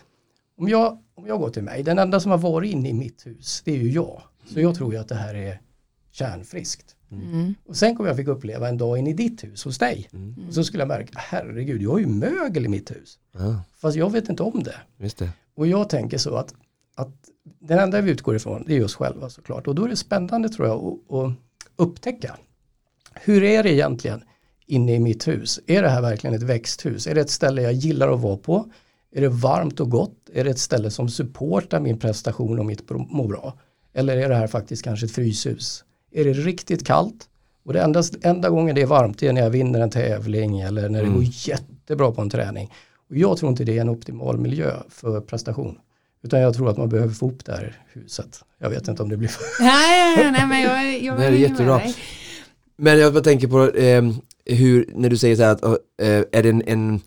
[0.57, 3.25] om jag, om jag går till mig, den enda som har varit inne i mitt
[3.25, 4.21] hus, det är ju jag.
[4.53, 5.61] Så jag tror ju att det här är
[6.11, 6.95] kärnfriskt.
[7.11, 7.55] Mm.
[7.65, 10.09] Och sen kommer jag fick uppleva en dag in i ditt hus hos dig.
[10.13, 10.47] Mm.
[10.47, 13.19] Och så skulle jag märka, herregud, jag har ju mögel i mitt hus.
[13.31, 14.75] Ja, Fast jag vet inte om det.
[14.97, 15.29] just det.
[15.55, 16.53] Och jag tänker så att,
[16.95, 17.13] att
[17.59, 19.67] den enda vi utgår ifrån, det är oss själva såklart.
[19.67, 21.33] Och då är det spännande tror jag att, att
[21.75, 22.37] upptäcka.
[23.13, 24.21] Hur är det egentligen
[24.65, 25.59] inne i mitt hus?
[25.67, 27.07] Är det här verkligen ett växthus?
[27.07, 28.71] Är det ett ställe jag gillar att vara på?
[29.11, 30.29] Är det varmt och gott?
[30.33, 33.59] Är det ett ställe som supportar min prestation och mitt må bra?
[33.93, 35.83] Eller är det här faktiskt kanske ett fryshus?
[36.11, 37.25] Är det riktigt kallt?
[37.65, 40.89] Och det enda, enda gången det är varmt är när jag vinner en tävling eller
[40.89, 42.69] när det går jättebra på en träning.
[43.09, 45.77] Och jag tror inte det är en optimal miljö för prestation.
[46.23, 48.39] Utan jag tror att man behöver få upp det här huset.
[48.59, 49.43] Jag vet inte om det blir för...
[49.63, 51.77] Nej, nej, nej, men jag, jag Nej, det är med jättebra.
[51.77, 51.95] dig.
[52.77, 54.03] Men jag bara tänker på eh,
[54.45, 55.73] hur, när du säger så här att, eh,
[56.31, 57.01] är det en, en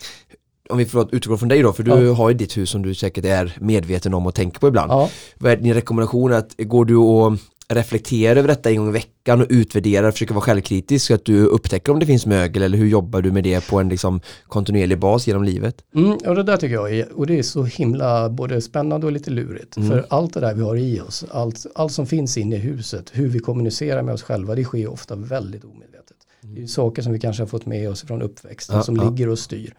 [0.70, 2.12] om vi får utgå från dig då, för du Ja.
[2.14, 4.92] har ju ditt hus som du säkert är medveten om och tänker på ibland.
[4.92, 5.10] Ja.
[5.38, 6.32] Vad är din rekommendation?
[6.32, 7.32] Att, går du och
[7.74, 11.44] reflekterar över detta en gång i veckan och utvärderar, försöker vara självkritisk så att du
[11.46, 14.98] upptäcker om det finns mögel eller hur jobbar du med det på en liksom kontinuerlig
[14.98, 15.84] bas genom livet?
[15.94, 19.12] Mm, och det där tycker jag är, och det är så himla både spännande och
[19.12, 19.74] lite lurigt.
[19.74, 23.10] För allt det där vi har i oss, allt, allt som finns inne i huset,
[23.12, 26.16] hur vi kommunicerar med oss själva, det sker ofta väldigt omedvetet.
[26.40, 28.96] Det är ju saker som vi kanske har fått med oss från uppväxten Ja, som
[28.96, 29.10] ja.
[29.10, 29.74] ligger och styr.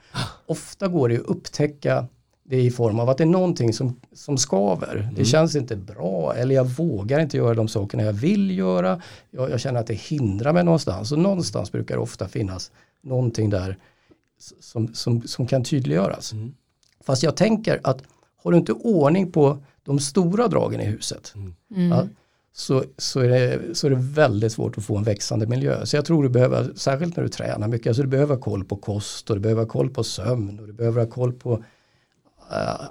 [0.45, 2.07] Ofta går det att upptäcka
[2.43, 5.09] det i form av att det är någonting som, som skaver.
[5.15, 9.01] Det känns inte bra eller jag vågar inte göra de sakerna jag vill göra.
[9.31, 13.49] Jag, jag känner att det hindrar mig någonstans och någonstans brukar det ofta finnas någonting
[13.49, 13.77] där
[14.59, 16.33] som, som, som kan tydliggöras.
[17.01, 18.03] Fast jag tänker att
[18.43, 21.33] har du inte ordning på de stora dragen i huset
[21.67, 22.07] ja,
[22.53, 25.85] så, så, är det, så är det väldigt svårt att få en växande miljö.
[25.85, 28.63] Så jag tror du behöver, särskilt när du tränar mycket, alltså du behöver ha koll
[28.63, 31.63] på kost och du behöver ha koll på sömn och du behöver ha koll på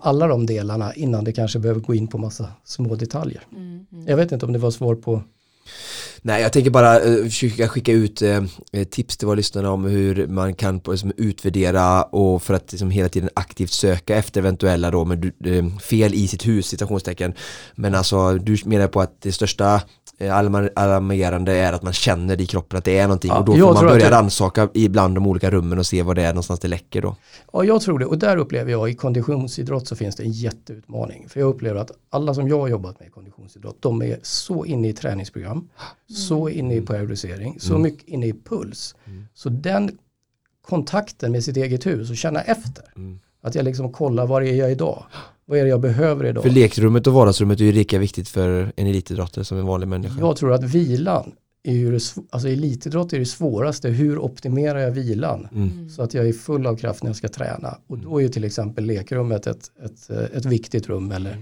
[0.00, 3.42] alla de delarna innan det kanske behöver gå in på massa små detaljer.
[4.06, 5.22] Jag vet inte om det var svar på
[6.24, 9.84] Nej, jag tänker bara eh, försöka skicka ut eh, eh, tips till våra lyssnare om
[9.84, 14.40] hur man kan på, liksom, utvärdera och för att liksom, hela tiden aktivt söka efter
[14.40, 17.34] eventuella då, eh, fel i sitt hus, citationstecken.
[17.74, 19.80] Men alltså, du menar på att det största eh,
[20.30, 23.74] alarmerande är att man känner i kroppen att det är någonting Ja, och då får
[23.74, 26.68] man börja det- rannsaka ibland de olika rummen och se vad det är någonstans det
[26.68, 27.16] läcker då.
[27.52, 28.06] Ja, jag tror det.
[28.06, 31.28] Och där upplever jag i konditionsidrott så finns det en jätteutmaning.
[31.28, 34.64] För jag upplever att alla som jag har jobbat med i konditionsidrott, de är så
[34.64, 35.68] inne i träningsprogram,
[36.28, 38.94] så inne i periodisering, så mycket inne i puls.
[39.34, 39.90] Så den
[40.68, 42.84] kontakten med sitt eget hus och känna efter.
[43.44, 45.04] Att jag liksom kollar, var är jag idag?
[45.46, 46.42] Vad är det jag behöver idag?
[46.42, 50.14] För lekrummet och vardagsrummet är ju lika viktigt för en elitidrottare som en vanlig människa.
[50.18, 52.00] Jag tror att vilan, är ju det,
[52.30, 53.88] alltså elitidrott är det svåraste.
[53.88, 55.48] Hur optimerar jag vilan?
[55.54, 55.88] Mm.
[55.88, 57.78] Så att jag är full av kraft när jag ska träna.
[57.86, 61.12] Och då är ju till exempel lekrummet ett, ett, ett viktigt rum.
[61.12, 61.36] Eller,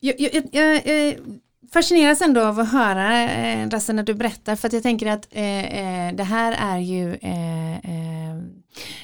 [0.00, 1.14] Jag, jag, jag, jag eh,
[1.72, 5.28] fascineras ändå av att höra eh, Rasse när du berättar för att jag tänker att
[5.30, 8.13] eh, eh, det här är ju eh, eh,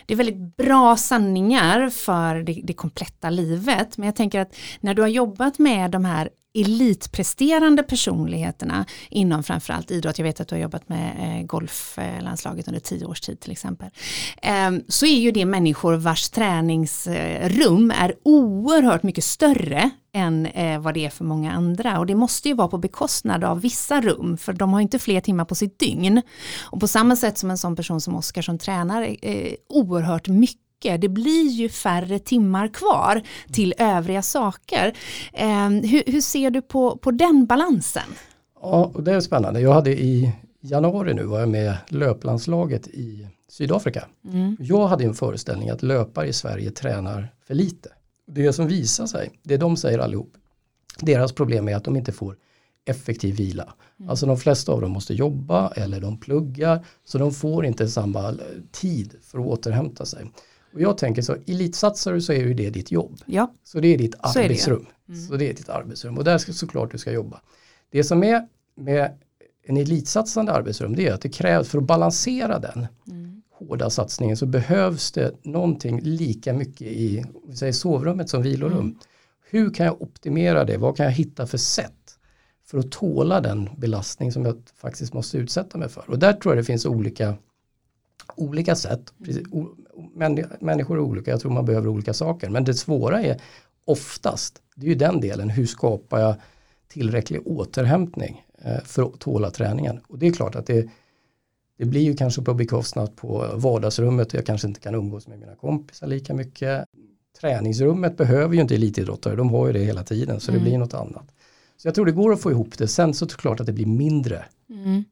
[0.07, 4.95] det är väldigt bra sanningar för det, det kompletta livet men jag tänker att när
[4.95, 10.55] du har jobbat med de här elitpresterande personligheterna inom framförallt idrott, jag vet att du
[10.55, 13.91] har jobbat med eh, golflandslaget under tio års tid till exempel,
[14.43, 20.95] ehm, så är ju det människor vars träningsrum är oerhört mycket större än eh, vad
[20.95, 24.37] det är för många andra och det måste ju vara på bekostnad av vissa rum
[24.37, 26.23] för de har inte fler timmar på sitt dygn.
[26.63, 30.61] Och på samma sätt som en sån person som Oskar som tränar eh, oerhört mycket
[31.01, 34.93] det blir ju färre timmar kvar till övriga saker.
[35.33, 38.09] Eh, hur, hur ser du på, på den balansen?
[38.63, 39.61] ja, det är spännande.
[39.61, 44.05] Jag hade i januari nu var jag med löplandslaget i Sydafrika.
[44.59, 47.89] Jag hade en föreställning att löpare i Sverige tränar för lite.
[48.33, 50.33] Det som visar sig, det de säger allihop,
[51.01, 52.37] deras problem är att de inte får
[52.85, 53.75] effektiv vila.
[54.09, 58.29] Alltså de flesta av dem måste jobba eller de pluggar så de får inte samma
[58.29, 58.37] eh,
[58.73, 60.31] tid för att återhämta sig.
[60.75, 63.21] Och jag tänker så, elitsatsare så är ju det ditt jobb.
[63.27, 64.87] Ja, Så det är ditt Så är det arbetsrum.
[65.29, 67.41] Så det är ditt arbetsrum och där ska såklart du ska jobba.
[67.91, 69.19] Det som är med
[69.63, 72.87] en elitsatsande arbetsrum det är att det krävs för att balansera den
[73.69, 78.99] hårda satsningen så behövs det någonting lika mycket i vi säger sovrummet som vilorum.
[79.51, 80.77] Hur kan jag optimera det?
[80.77, 82.19] Vad kan jag hitta för sätt
[82.67, 86.11] för att tåla den belastning som jag faktiskt måste utsätta mig för?
[86.11, 87.37] Och där tror jag det finns olika
[88.37, 89.13] olika sätt.
[89.25, 89.69] Precis, o,
[90.15, 92.51] män, människor är olika, jag tror man behöver olika saker.
[92.51, 93.41] Men det svåra är
[93.85, 96.35] oftast, det är ju den delen, hur skapar jag
[96.89, 100.01] tillräcklig återhämtning eh, för att tåla träningen.
[100.09, 100.89] Och det är klart att det,
[101.81, 105.55] det blir ju kanske på bekostnad på vardagsrummet, jag kanske inte kan umgås med mina
[105.55, 106.85] kompisar lika mycket.
[107.41, 110.95] Träningsrummet behöver ju inte elitidrottare, de har ju det hela tiden så det blir något
[110.95, 111.35] annat.
[111.77, 113.67] Så jag tror det går att få ihop det, sen så är det klart att
[113.67, 114.45] det blir mindre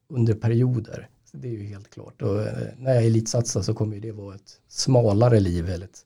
[0.09, 1.09] under perioder.
[1.31, 2.23] Så det är ju helt klart.
[2.23, 5.71] Och eh, när jag elitsatsar så kommer det vara ett smalare liv.
[5.71, 6.05] Eller ett,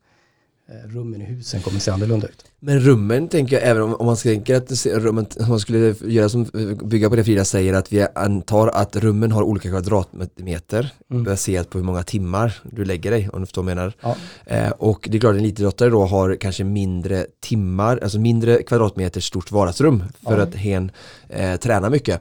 [0.87, 2.45] rummen i husen kommer se annorlunda ut.
[2.61, 6.29] Men rummen tänker jag, även om, om man tänker att rummen, om man skulle göra
[6.29, 6.45] som,
[6.85, 11.25] bygga på det Frida säger, att vi antar att rummen har olika kvadratmeter Mm.
[11.25, 13.93] baserat på hur många timmar du lägger dig, om du förstår vad jag menar.
[14.01, 14.17] Ja.
[14.47, 19.21] Eh, och det är klart en elitidrottare då har kanske mindre timmar, alltså mindre kvadratmeter
[19.21, 20.43] stort vardagsrum för Ja.
[20.43, 20.91] att hen
[21.29, 22.21] eh, tränar mycket.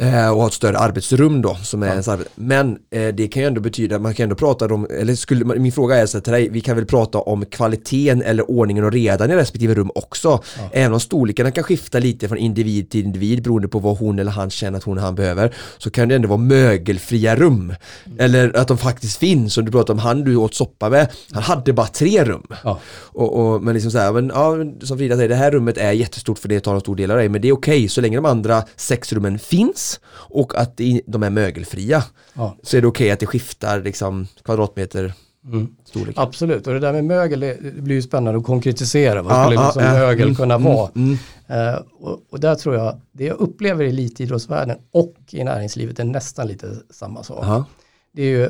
[0.00, 1.92] Eh, och ha ett större arbetsrum då som är Ja.
[1.92, 2.30] ens arbete.
[2.34, 5.72] Men eh, det kan ju ändå betyda, man kan ändå prata om, eller skulle, min
[5.72, 9.30] fråga är så till dig, vi kan väl prata om kvaliteten eller ordningen och redan
[9.30, 10.28] i respektive rum också.
[10.28, 10.68] Ja.
[10.72, 14.30] Även om storlekarna kan skifta lite från individ till individ beroende på vad hon eller
[14.32, 17.74] han känner att hon eller han behöver så kan det ändå vara mögelfria rum.
[18.18, 21.42] Eller att de faktiskt finns, som du pratade om han du åt soppa med, han
[21.42, 22.46] hade bara tre rum.
[22.64, 22.80] Ja.
[22.94, 24.56] Och, och, men liksom så här, men, ja,
[24.86, 27.16] som Frida säger, det här rummet är jättestort för det tar en stor del av
[27.16, 31.22] dig, men det är okej så länge de andra sex rummen finns och att de
[31.22, 32.56] är mögelfria Ja.
[32.62, 35.12] så är det okej att det skiftar liksom kvadratmeter
[35.44, 35.76] Mm.
[35.84, 36.14] storlek.
[36.18, 39.22] Absolut, och det där med mögel det, det blir ju spännande att konkretisera.
[39.22, 39.92] Vad Ja, skulle liksom ja.
[39.92, 40.90] mögel Mm, kunna mm, vara?
[40.96, 41.16] mm.
[41.46, 46.04] Eh, och, och där tror jag, det jag upplever i elitidrottsvärlden och i näringslivet är
[46.04, 47.44] nästan lite samma sak.
[47.46, 47.64] Ja.
[48.12, 48.48] Det är ju,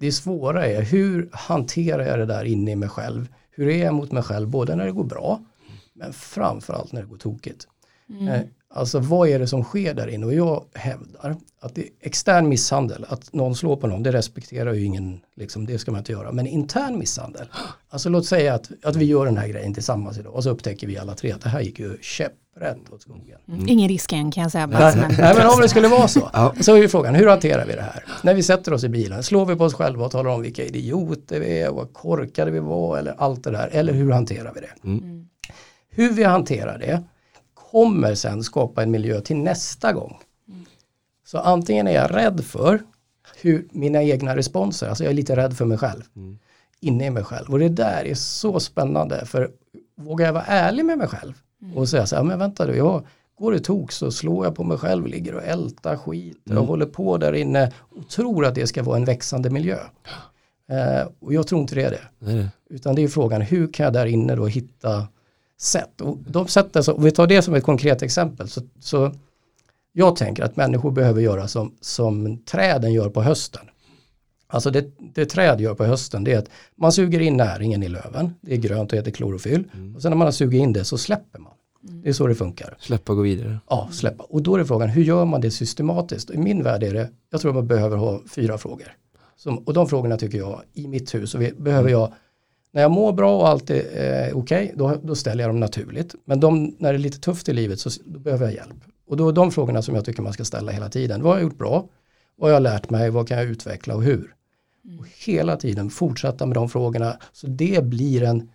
[0.00, 3.28] det svåra är hur hanterar jag det där inne i mig själv?
[3.50, 5.40] Hur är jag mot mig själv, både när det går bra,
[5.94, 7.66] men framförallt när det går tokigt.
[8.30, 8.40] Eh,
[8.76, 10.26] Alltså vad är det som sker där inne?
[10.26, 14.72] Och jag hävdar att det är extern misshandel, att någon slår på någon, det respekterar
[14.72, 16.32] ju ingen, liksom, det ska man inte göra.
[16.32, 17.46] Men intern misshandel,
[17.88, 20.86] alltså låt säga att, att vi gör den här grejen tillsammans idag och så upptäcker
[20.86, 23.38] vi alla tre att det här gick ju käpprätt åt skogen.
[23.48, 23.68] Mm.
[23.68, 24.66] Ingen risk än kan jag säga.
[24.66, 26.30] Nej, nej men om det skulle vara så.
[26.60, 28.04] Så är ju frågan, hur hanterar vi det här?
[28.22, 30.64] När vi sätter oss i bilen, slår vi på oss själva och talar om vilka
[30.64, 33.68] idioter vi är, vad korkade vi var eller allt det där.
[33.72, 34.88] Eller hur hanterar vi det?
[34.88, 35.28] Mm.
[35.90, 37.02] Hur vi hanterar det
[37.76, 40.18] kommer sen skapa en miljö till nästa gång.
[41.26, 42.82] Så antingen är jag rädd för
[43.40, 46.02] hur mina egna responser, alltså jag är lite rädd för mig själv.
[46.80, 47.52] Inne i mig själv.
[47.52, 49.50] Och det där är så spännande för
[49.96, 51.32] vågar jag vara ärlig med mig själv
[51.74, 53.06] och säga så här, men vänta du, jag
[53.38, 56.86] går det tok så slår jag på mig själv, ligger och ältar skit och håller
[56.86, 59.78] på där inne och tror att det ska vara en växande miljö.
[60.68, 62.32] Eh, och jag tror inte det är det.
[62.32, 62.48] Det.
[62.70, 65.06] Utan det är frågan, hur kan jag där inne då hitta
[65.58, 66.00] sätt?
[66.00, 69.12] Och de sätten, så, om vi tar det som ett konkret exempel, så, så
[69.92, 73.62] jag tänker att människor behöver göra som, som träden gör på hösten.
[74.48, 77.88] Alltså det, det träd gör på hösten det är att man suger in näringen i
[77.88, 79.64] löven, det är grönt och heter klorofyll.
[79.96, 81.52] Och sen när man har sugit in det så släpper man.
[81.80, 82.76] Det är så det funkar.
[82.80, 83.58] Släppa och gå vidare.
[83.68, 84.24] Ja, släppa.
[84.24, 86.30] Och då är det frågan, hur gör man det systematiskt?
[86.30, 88.96] I min värld är det, jag tror man behöver ha fyra frågor.
[89.36, 92.12] Som, och de frågorna tycker jag, i mitt hus, så vi, behöver jag,
[92.76, 96.14] när jag mår bra och allt är eh, okej, då, då ställer jag dem naturligt.
[96.24, 98.76] Men de, när det är lite tufft i livet så behöver jag hjälp.
[99.08, 101.22] Och då är de frågorna som jag tycker man ska ställa hela tiden.
[101.22, 101.88] Vad har jag gjort bra?
[102.36, 103.10] Vad har jag lärt mig?
[103.10, 104.34] Vad kan jag utveckla och hur?
[104.98, 107.16] Och hela tiden fortsätta med de frågorna.
[107.32, 108.48] Så det blir en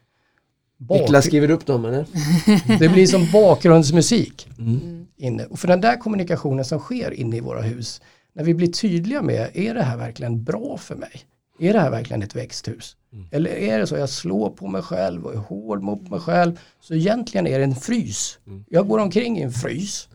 [0.78, 2.06] bak- Niklas skriver upp dem eller?
[2.80, 5.06] det blir som bakgrundsmusik Mm.
[5.18, 5.46] inne.
[5.46, 8.02] Och för den där kommunikationen som sker inne i våra hus,
[8.34, 11.12] när vi blir tydliga med, är det här verkligen bra för mig?
[11.62, 12.96] Är det här verkligen ett växthus?
[13.32, 16.60] Eller är det så jag slår på mig själv och är hård mot mig själv?
[16.80, 18.40] Så egentligen är det en frys.
[18.70, 20.10] Jag går omkring i en frys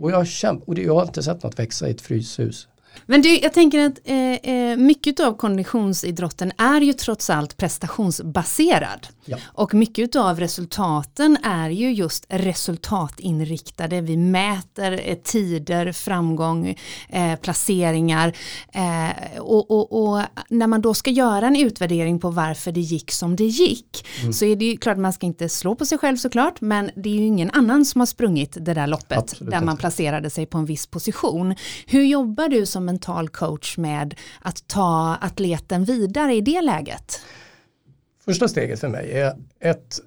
[0.00, 0.26] och jag
[0.66, 2.68] och det, jag har inte sett något växa i ett fryshus.
[3.06, 9.06] Men du, jag tänker att eh, eh, mycket av konditionsidrotten är ju trots allt prestationsbaserad.
[9.24, 9.36] Ja.
[9.44, 14.00] Och mycket av resultaten är ju just resultatinriktade.
[14.00, 16.76] Vi mäter eh, tider, framgång,
[17.08, 18.36] eh, placeringar.
[18.72, 23.10] Eh, och, och, och, när man då ska göra en utvärdering på varför det gick
[23.10, 24.32] som det gick Mm.
[24.32, 27.08] så är det ju klart man ska inte slå på sig själv såklart men det
[27.08, 30.46] är ju ingen annan som har sprungit det där loppet Absolut där man placerade sig
[30.46, 31.54] på en viss position.
[31.86, 37.20] Hur jobbar du som mental coach med att ta atleten vidare i det läget?
[38.24, 40.00] Första steget för mig är ett,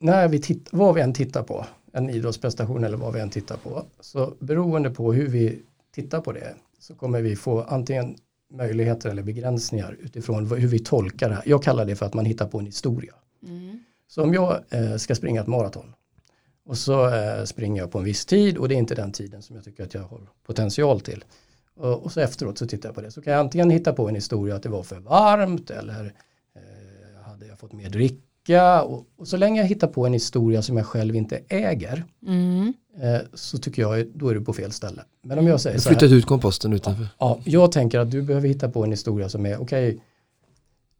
[0.00, 3.56] när vi titt, vad vi än tittar på, en idrottsprestation eller vad vi än tittar
[3.56, 5.62] på, så beroende på hur vi
[5.94, 8.16] tittar på det så kommer vi få antingen
[8.52, 11.42] möjligheter eller begränsningar utifrån hur vi tolkar det här.
[11.46, 13.14] Jag kallar det för att man hittar på en historia.
[14.08, 15.94] Så om jag eh, ska springa ett maraton
[16.66, 19.42] och så eh, springer jag på en viss tid och det är inte den tiden
[19.42, 21.24] som jag tycker att jag har potential till.
[21.76, 23.10] Och, så efteråt så tittar jag på det.
[23.10, 26.04] Så kan jag antingen hitta på en historia att det var för varmt eller
[26.56, 28.82] eh, hade jag fått mer dricka.
[28.82, 32.72] Och, och så länge jag hittar på en historia som jag själv inte äger Mm.
[33.00, 35.02] eh, så tycker jag då är du på fel ställe.
[35.22, 37.08] Men om jag säger Jag så här, flyttat ut komposten utanför.
[37.18, 40.00] Ja, jag tänker att du behöver hitta på en historia som är okej.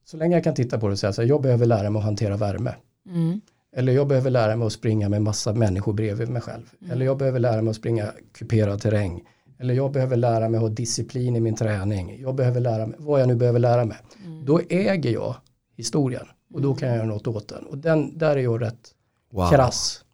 [0.05, 1.99] så länge jag kan titta på det och säga så här, jag behöver lära mig
[1.99, 2.75] att hantera värme.
[3.09, 3.41] Mm.
[3.77, 6.71] Eller jag behöver lära mig att springa med massa människor bredvid mig själv.
[6.91, 9.23] Eller jag behöver lära mig att springa kuperad terräng.
[9.59, 12.21] Eller jag behöver lära mig att ha disciplin i min träning.
[12.21, 13.97] Jag behöver lära mig, vad jag nu behöver lära mig.
[14.45, 15.37] Då äger jag
[15.77, 17.67] historien och då kan jag göra något åt den.
[17.67, 18.91] Och den, där är jag rätt
[19.33, 19.51] Wow.
[19.51, 20.05] krass.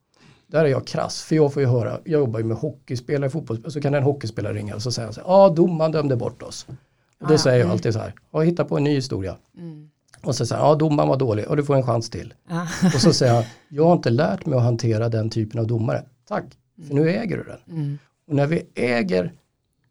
[0.47, 3.73] Där är jag krass, för jag får ju höra, jag jobbar ju med hockeyspelare, fotbollsspelare,
[3.73, 6.43] så kan en hockeyspelare ringa och så säger han så här, ja domaren dömde bort
[6.43, 6.67] oss.
[7.21, 7.73] Och då Ah, säger jag mm.
[7.73, 9.37] alltid så här, ja hitta på en ny historia.
[9.57, 9.91] Mm.
[10.23, 12.35] Och så säger han, ja domaren var dålig, och du får en chans till.
[12.49, 12.67] Ja.
[12.95, 16.05] Och så säger han, jag har inte lärt mig att hantera den typen av domare.
[16.29, 16.45] Tack,
[16.89, 17.77] för nu äger du den.
[17.79, 17.99] Mm.
[18.31, 19.33] Och när vi äger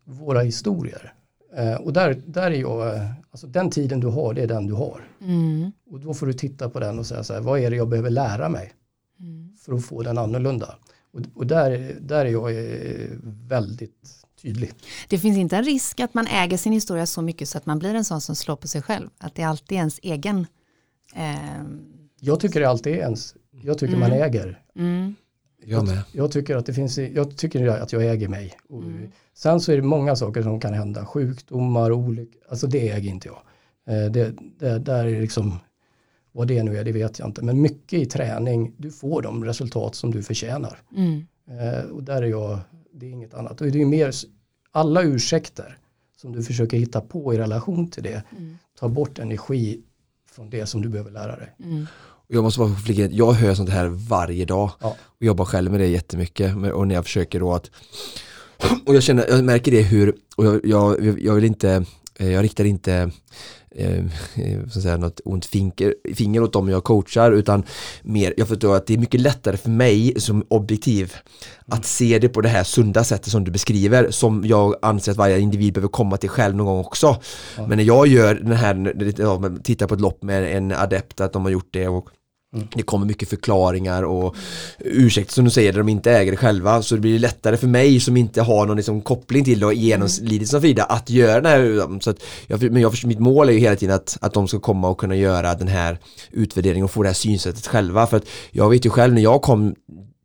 [0.04, 1.14] våra historier,
[1.58, 4.68] eh, och där, där är jag, eh, alltså den tiden du har, det är den
[4.68, 5.02] du har.
[5.22, 5.72] Mm.
[5.92, 7.90] Och då får du titta på den och säga så här, vad är det jag
[7.90, 8.74] behöver lära mig
[9.20, 9.50] Mm.
[9.66, 10.76] för att få den annorlunda?
[11.14, 13.08] Och, och där, där är jag eh,
[13.48, 14.72] väldigt tydlig.
[15.10, 17.80] Det finns inte en risk att man äger sin historia så mycket så att man
[17.80, 19.10] blir en sån som slår på sig själv.
[19.18, 20.48] Att det alltid är ens egen.
[21.16, 21.82] ehm,
[22.20, 24.64] Jag tycker det alltid är ens, jag tycker man äger.
[24.76, 25.16] mm.
[25.66, 26.04] Jag med.
[26.12, 28.54] Jag tycker att det finns, jag tycker att jag äger mig.
[28.70, 28.84] Och
[29.34, 33.28] Sen så är det många saker som kan hända, sjukdomar, olyckor, alltså det äger inte
[33.28, 33.42] jag.
[33.96, 35.60] Eh, Det, det, där är liksom,
[36.32, 37.42] vad det nu är, det vet jag inte.
[37.42, 40.80] Men mycket i träning, du får de resultat som du förtjänar.
[40.96, 41.28] Mm.
[41.48, 42.60] Eh, och där är jag,
[42.94, 43.62] det är inget annat.
[43.62, 44.14] Och det är mer,
[44.72, 45.78] alla ursäkter
[46.18, 48.24] som du försöker hitta på i relation till det,
[48.80, 49.82] tar bort energi
[50.32, 51.56] från det som du behöver lära dig.
[51.64, 51.86] Mm.
[52.30, 54.96] Och Jag måste bara flika in, jag hör sånt här varje dag Ja.
[55.20, 57.72] och jobbar själv med det jättemycket och när jag försöker då att
[58.86, 61.86] och jag känner, jag märker det hur, och jag, jag, jag vill inte,
[62.20, 63.12] eh, jag riktar inte
[63.72, 63.98] eh,
[64.36, 67.64] eh, så att säga, något ont finger, finger åt dem jag coachar utan
[68.02, 71.14] mer, jag förstår att det är mycket lättare för mig som objektiv
[71.66, 75.18] att se det på det här sunda sättet som du beskriver som jag anser att
[75.18, 77.18] varje individ behöver komma till själv någon gång också.
[77.68, 81.34] Men när jag gör den här, ja, tittar på ett lopp med en adept att
[81.34, 82.10] de har gjort det och
[82.52, 84.36] det kommer mycket förklaringar och
[84.80, 87.68] ursäkter som du säger där de inte äger det själva så det blir lättare för
[87.68, 91.42] mig som inte har någon liksom koppling till det och genomlidit som Frida att göra
[91.42, 92.00] det här.
[92.00, 94.60] Så att jag, men jag, mitt mål är ju hela tiden att, att de ska
[94.60, 96.00] komma och kunna göra den här
[96.32, 99.42] utvärderingen och få det här synsättet själva för att jag vet ju själv när jag
[99.42, 99.76] kom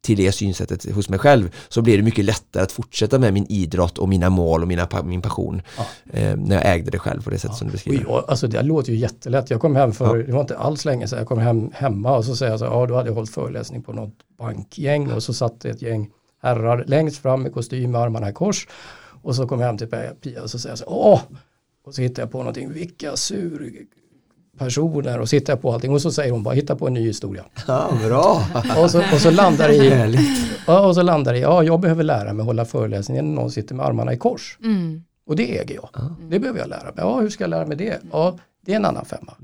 [0.04, 3.46] till det synsättet hos mig själv så blir det mycket lättare att fortsätta med min
[3.48, 5.62] idrott och mina mål och mina, min passion
[6.10, 8.04] eh, när jag ägde det själv på det sättet som du beskriver.
[8.08, 9.50] jag, alltså det låter ju jättelätt.
[9.50, 12.24] Jag kom hem för, det var inte alls länge sedan, jag kom hem hemma och
[12.24, 15.34] så säger jag så ja då hade jag hållit föreläsning på något bankgäng och så
[15.34, 16.10] satt det ett gäng
[16.42, 18.68] herrar längst fram med kostym med armarna i kors.
[19.22, 19.88] Och så kom jag hem till
[20.22, 21.20] Pia och så säger jag så åh!
[21.86, 23.86] Och så hittar jag på någonting, vilka sur
[24.58, 27.44] personer och jag på allting och så säger hon bara, hitta på en ny historia.
[27.66, 28.46] Ja, bra!
[28.82, 30.18] Och så, och så landar det i,
[30.66, 33.42] ja, och så landar det i, ja jag behöver lära mig att hålla föreläsningen när
[33.42, 34.58] någon sitter med armarna i kors.
[34.62, 35.04] Mm.
[35.26, 35.88] Och det äger jag.
[36.30, 36.94] Det behöver jag lära mig.
[36.96, 38.00] Ja, hur ska jag lära mig det?
[38.12, 39.34] Ja, det är en annan femma.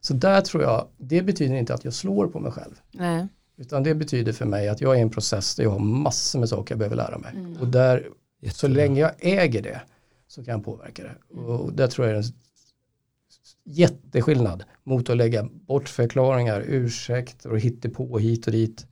[0.00, 2.74] Så där tror jag, det betyder inte att jag slår på mig själv.
[2.92, 3.26] Nej.
[3.58, 6.38] Utan det betyder för mig att jag är i en process där jag har massor
[6.38, 7.56] med saker jag behöver lära mig.
[7.60, 8.06] Och där,
[8.52, 9.80] så länge jag äger det
[10.28, 11.40] så kan jag påverka det.
[11.40, 12.24] Och där tror jag är en
[13.70, 18.86] jätteskillnad mot att lägga bort förklaringar, ursäkter och hittepå hit och dit.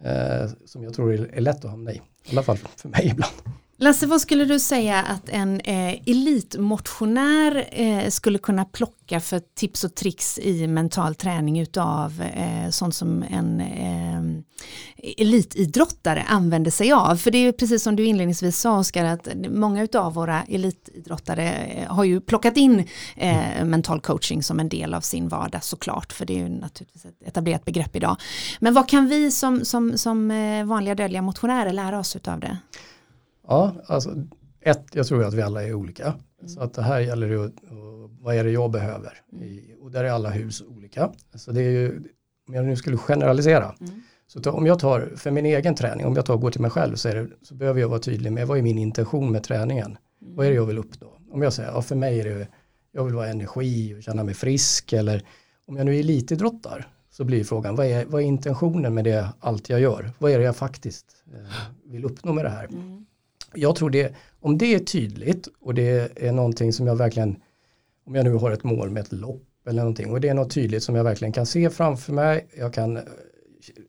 [0.00, 1.96] Eh, som jag tror är, är lätt att hamna i.
[1.96, 3.34] I alla fall för mig ibland.
[3.82, 9.84] Lasse, vad skulle du säga att en eh, elitmotionär eh, skulle kunna plocka för tips
[9.84, 14.22] och tricks i mental träning utav eh, sånt som en eh,
[15.18, 17.16] elitidrottare använder sig av?
[17.16, 21.52] För det är ju precis som du inledningsvis sa Oskar, att många utav våra elitidrottare
[21.52, 26.12] eh, har ju plockat in eh, mental coaching som en del av sin vardag såklart,
[26.12, 28.16] för det är ju naturligtvis ett etablerat begrepp idag.
[28.60, 32.58] Men vad kan vi som, som, som eh, vanliga dödliga motionärer lära oss utav det?
[33.52, 34.14] Ja, alltså
[34.60, 36.14] ett, jag tror att vi alla är olika.
[36.46, 37.50] Så att det här gäller ju,
[38.20, 39.20] vad är det jag behöver?
[39.32, 39.44] Mm.
[39.44, 41.10] I, och där är alla hus olika.
[41.34, 42.02] Så det är ju,
[42.48, 44.02] om jag nu skulle generalisera, mm.
[44.26, 46.60] så ta, om jag tar för min egen träning, om jag tar och går till
[46.60, 49.44] mig själv så, det, så behöver jag vara tydlig med vad är min intention med
[49.44, 49.96] träningen?
[50.22, 50.36] Mm.
[50.36, 51.18] Vad är det jag vill uppnå?
[51.30, 52.48] Om jag säger, ja för mig är det,
[52.92, 55.22] jag vill vara energi och känna mig frisk eller
[55.66, 59.68] om jag nu elitidrottar så blir frågan, vad är, vad är intentionen med det allt
[59.68, 60.10] jag gör?
[60.18, 62.64] Vad är det jag faktiskt eh, vill uppnå med det här?
[62.64, 63.01] Mm
[63.54, 67.36] jag tror det, om det är tydligt och det är någonting som jag verkligen,
[68.06, 70.50] om jag nu har ett mål med ett lopp eller någonting och det är något
[70.50, 73.02] tydligt som jag verkligen kan se framför mig, jag kan eh,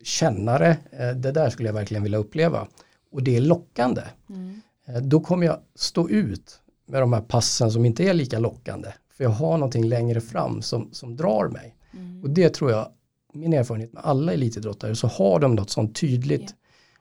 [0.04, 2.68] känna det, eh, det där skulle jag verkligen vilja uppleva
[3.12, 4.02] och det är lockande.
[4.30, 4.62] Mm.
[4.88, 8.90] Eh, då kommer jag stå ut med de här passen som inte är lika lockande
[9.18, 11.76] för jag har någonting längre fram som, som drar mig.
[11.94, 12.24] Mm.
[12.24, 12.88] Och det tror jag,
[13.34, 16.54] min erfarenhet med alla elitidrottare så har de något sånt tydligt yeah.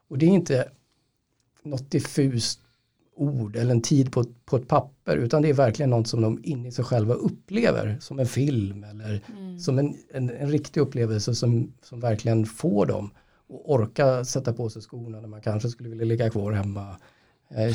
[0.08, 0.68] och det är inte
[1.64, 2.60] något diffust
[3.16, 6.40] ord eller en tid på, på ett papper utan det är verkligen något som de
[6.42, 9.58] inne i sig själva upplever som en film eller mm.
[9.58, 13.10] som en, en, en, riktig upplevelse som, som verkligen får dem
[13.48, 16.96] att orka sätta på sig skorna när man kanske skulle vilja ligga kvar hemma.
[17.50, 17.74] Eh,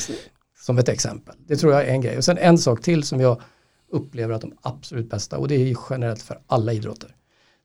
[0.60, 1.36] som ett exempel.
[1.48, 2.18] Det tror jag är en grej.
[2.18, 3.42] Och sen en sak till som jag
[3.90, 7.16] upplever att de absolut bästa och det är generellt för alla idrotter.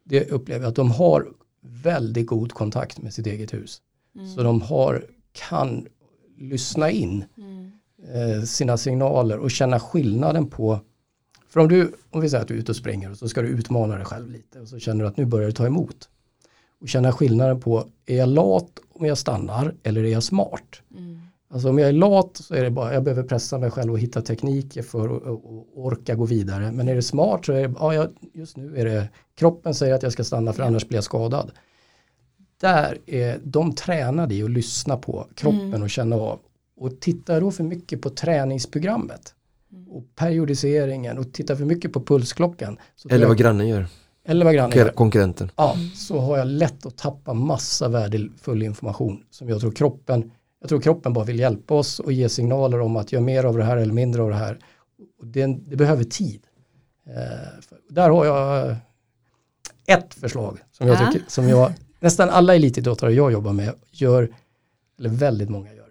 [0.04, 1.28] Det upplever jag att de har
[1.60, 3.80] väldigt god kontakt med sitt eget hus.
[4.14, 4.28] Mm.
[4.28, 5.86] Så de har, kan
[6.42, 8.46] lyssna in mm.
[8.46, 10.80] sina signaler och känna skillnaden på
[11.48, 13.42] för om du, om vi säger att du är ute och springer och så ska
[13.42, 16.08] du utmana dig själv lite och så känner du att nu börjar du ta emot.
[16.80, 20.82] Och känna skillnaden på, är jag lat om jag stannar eller är jag smart?
[20.90, 21.20] Mm.
[21.48, 23.98] Alltså om jag är lat så är det bara, jag behöver pressa mig själv och
[23.98, 25.40] hitta tekniker för att
[25.74, 26.72] orka gå vidare.
[26.72, 30.02] Men är det smart så är det, ja, just nu är det, kroppen säger att
[30.02, 31.50] jag ska stanna för annars blir jag skadad
[32.62, 35.82] där är de tränade i att lyssna på kroppen mm.
[35.82, 36.40] och känna av.
[36.76, 39.34] Och tittar då för mycket på träningsprogrammet
[39.72, 39.88] mm.
[39.88, 42.78] och periodiseringen och tittar för mycket på pulsklockan.
[43.10, 43.86] eller vad grannen gör.
[44.24, 44.88] Eller vad grannen gör.
[44.88, 45.50] Konkurrenten.
[45.56, 50.68] Ja, så har jag lätt att tappa massa värdefull information som jag tror kroppen, jag
[50.68, 53.64] tror kroppen bara vill hjälpa oss och ge signaler om att göra mer av det
[53.64, 54.58] här eller mindre av det här.
[55.18, 56.42] Och det, det behöver tid.
[57.06, 58.76] Eh, där har jag
[59.86, 64.34] ett förslag som jag, tycker, som jag nästan alla elitidrottare jag jobbar med gör,
[64.98, 65.88] eller väldigt många gör,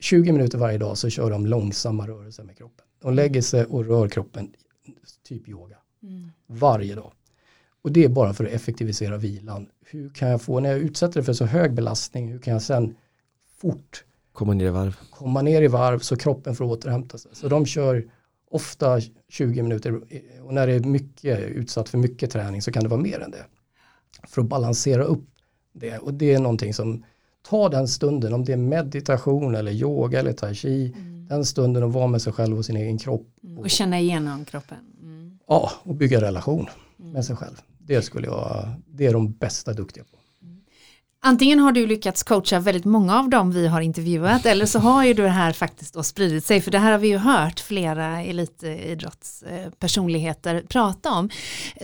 [0.00, 2.86] 20 minuter varje dag så kör de långsamma rörelser med kroppen.
[3.02, 4.54] De lägger sig och rör kroppen,
[5.28, 6.30] typ yoga, mm.
[6.46, 7.12] varje dag.
[7.82, 9.68] Och det är bara för att effektivisera vilan.
[9.84, 12.62] Hur kan jag få, när jag utsätter det för så hög belastning, hur kan jag
[12.62, 12.94] sen
[13.60, 17.30] fort komma ner i varv, komma ner i varv så kroppen får återhämta sig.
[17.34, 18.10] Så de kör
[18.50, 20.00] ofta 20 minuter
[20.42, 23.30] och när det är mycket utsatt för mycket träning så kan det vara mer än
[23.30, 23.44] det.
[24.26, 25.31] För att balansera upp
[25.72, 25.98] det.
[25.98, 27.04] Och det är någonting som,
[27.48, 31.26] ta den stunden, om det är meditation eller yoga eller tai chi, mm.
[31.28, 33.26] den stunden att vara med sig själv och sin egen kropp.
[33.44, 33.58] Mm.
[33.58, 34.78] Och känna igenom kroppen.
[35.02, 35.38] Mm.
[35.46, 36.66] Ja, och bygga relation
[36.96, 37.22] med mm.
[37.22, 37.60] sig själv.
[37.78, 40.18] Det skulle jag, det är de bästa duktiga på.
[41.24, 45.04] Antingen har du lyckats coacha väldigt många av dem vi har intervjuat eller så har
[45.04, 48.20] ju det här faktiskt då spridit sig för det här har vi ju hört flera
[48.20, 51.30] elitidrottspersonligheter prata om.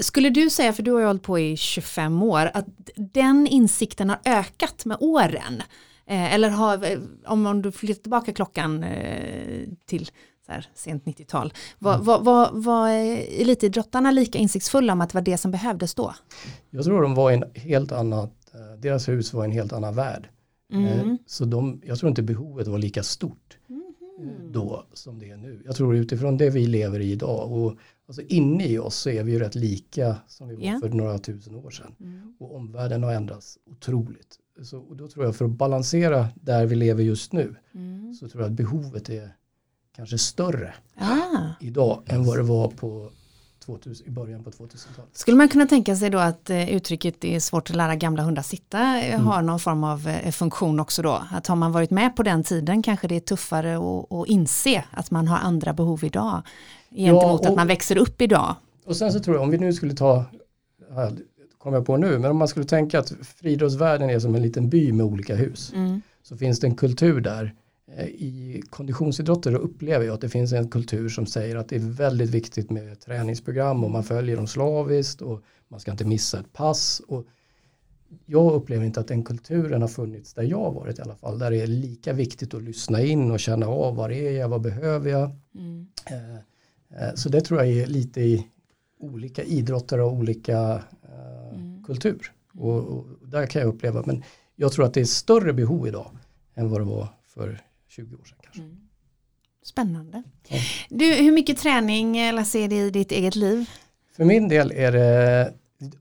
[0.01, 2.67] Skulle du säga, för du har ju hållit på i 25 år, att
[2.97, 5.63] den insikten har ökat med åren?
[6.07, 10.11] Eh, eller har, om du flyttar tillbaka klockan eh, till
[10.49, 11.53] här, sent 90-tal.
[11.79, 12.07] Var, mm.
[12.07, 12.89] var, var, var
[13.41, 16.15] elitidrottarna lika insiktsfulla om att det var det som behövdes då?
[16.71, 18.38] Jag tror de var i en helt annat Eh,
[18.81, 20.29] deras hus var en helt annan värld.
[20.73, 20.85] Mm.
[20.85, 23.59] Eh, så de, jag tror inte behovet var lika stort
[24.19, 24.53] mm.
[24.53, 25.63] då som det är nu.
[25.65, 27.77] Jag tror utifrån det vi lever i idag och
[28.07, 30.81] alltså inne i oss så är vi ju rätt lika som vi var yeah.
[30.81, 31.95] för några tusen år sedan.
[32.01, 32.35] Mm.
[32.39, 34.39] Och omvärlden har ändrats otroligt.
[34.63, 38.15] Så, och då tror jag för att balansera där vi lever just nu mm.
[38.15, 39.31] så tror jag att behovet är
[39.97, 41.55] kanske större ah.
[41.61, 43.11] idag än vad det var på
[43.69, 45.11] 2000, i början på 2000-talet.
[45.13, 48.23] Skulle man kunna tänka sig då att eh, uttrycket det är svårt att lära gamla
[48.23, 49.27] hundar sitta eh, mm.
[49.27, 51.23] har någon form av eh, funktion också då?
[51.31, 55.11] Att har man varit med på den tiden kanske det är tuffare att, inse att
[55.11, 56.43] man har andra behov idag
[56.91, 58.55] gentemot ja, och, att man växer upp idag.
[58.87, 60.25] Och sen så tror jag om vi nu skulle ta,
[61.59, 64.69] kommer jag på nu, men om man skulle tänka att friidrottsvärlden är som en liten
[64.69, 66.03] by med olika hus mm.
[66.23, 67.55] så finns det en kultur där
[67.97, 72.31] i konditionsidrotter upplever jag att det finns en kultur som säger att det är väldigt
[72.31, 77.03] viktigt med träningsprogram och man följer dem slaviskt och man ska inte missa ett pass.
[77.09, 77.27] Och
[78.27, 81.39] jag upplever inte att den kulturen har funnits där jag varit i alla fall.
[81.39, 84.61] Där det är lika viktigt att lyssna in och känna av var är jag, vad
[84.61, 85.31] behöver jag.
[85.55, 85.87] Mm.
[86.11, 86.35] Eh,
[87.03, 88.47] eh, så det tror jag är lite i
[89.01, 91.85] olika idrotter och olika eh, mm.
[91.85, 92.33] kultur.
[92.55, 94.23] Och, och, där kan jag uppleva, men
[94.57, 96.11] jag tror att det är större behov idag
[96.55, 97.61] än vad det var för
[97.99, 98.63] 20 år sedan kanske.
[98.63, 98.77] Mm.
[99.63, 100.23] Spännande.
[100.49, 100.57] Ja.
[100.89, 103.71] Du, hur mycket träning Lasse är det i ditt eget liv?
[104.17, 105.53] För min del är det,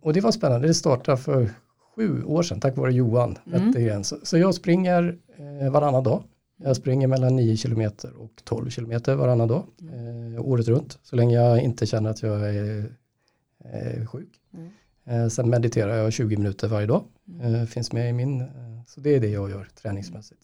[0.02, 1.50] och det var spännande, det startade för
[1.96, 4.04] sju år sedan tack vare Johan mm.
[4.04, 6.24] Så jag springer eh, varannan dag.
[6.64, 9.64] Jag springer mellan 9 km och 12 km varannan dag.
[9.82, 10.36] Mm.
[10.36, 11.00] Eh, året runt.
[11.04, 12.92] Så länge jag inte känner att jag är
[13.74, 14.30] eh, sjuk.
[14.54, 14.70] Mm.
[15.06, 17.04] Eh, sen mediterar jag 20 minuter varje dag.
[17.30, 17.56] Mm.
[17.56, 18.48] Eh, finns med i min, eh,
[18.88, 20.42] så det är det jag gör träningsmässigt.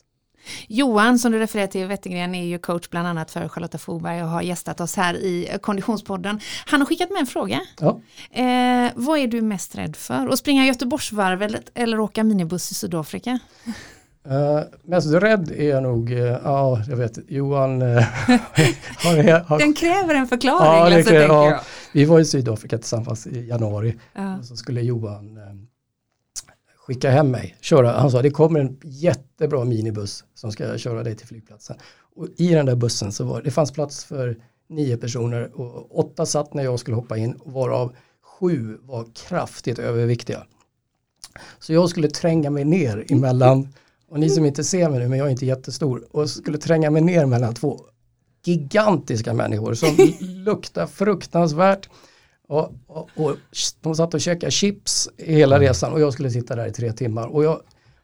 [0.67, 4.29] Johan som du refererar till Wettergren är ju coach bland annat för Charlotta Foberg och
[4.29, 6.39] har gästat oss här i Konditionspodden.
[6.65, 7.61] Han har skickat med en fråga.
[7.79, 8.01] Ja.
[8.31, 10.27] Eh, vad är du mest rädd för?
[10.27, 13.39] Att springa Göteborgsvarvet eller åka minibuss i Sydafrika?
[14.27, 18.03] Uh, mest rädd är jag nog, uh, ja jag vet, Johan uh,
[19.03, 20.65] har, har, Den kräver en förklaring.
[20.65, 21.61] Ja, alltså, kräver, ja,
[21.93, 23.95] vi var i Sydafrika tillsammans i januari
[24.39, 25.39] och så skulle Johan
[26.87, 31.15] skicka hem mig, köra, han sa det kommer en jättebra minibuss som ska köra dig
[31.15, 31.77] till flygplatsen.
[32.15, 34.37] Och i den där bussen så var det fanns plats för
[34.69, 40.43] nio personer och åtta satt när jag skulle hoppa in varav sju var kraftigt överviktiga.
[41.59, 43.67] Så jag skulle tränga mig ner emellan,
[44.09, 46.89] och ni som inte ser mig nu men jag är inte jättestor, och skulle tränga
[46.91, 47.79] mig ner mellan två
[48.45, 51.89] gigantiska människor som luktar fruktansvärt
[52.53, 53.35] och, och, och
[53.81, 55.67] de satt och käkade chips hela mm.
[55.67, 57.27] resan och jag skulle sitta där i tre timmar.
[57.27, 57.61] Och jag,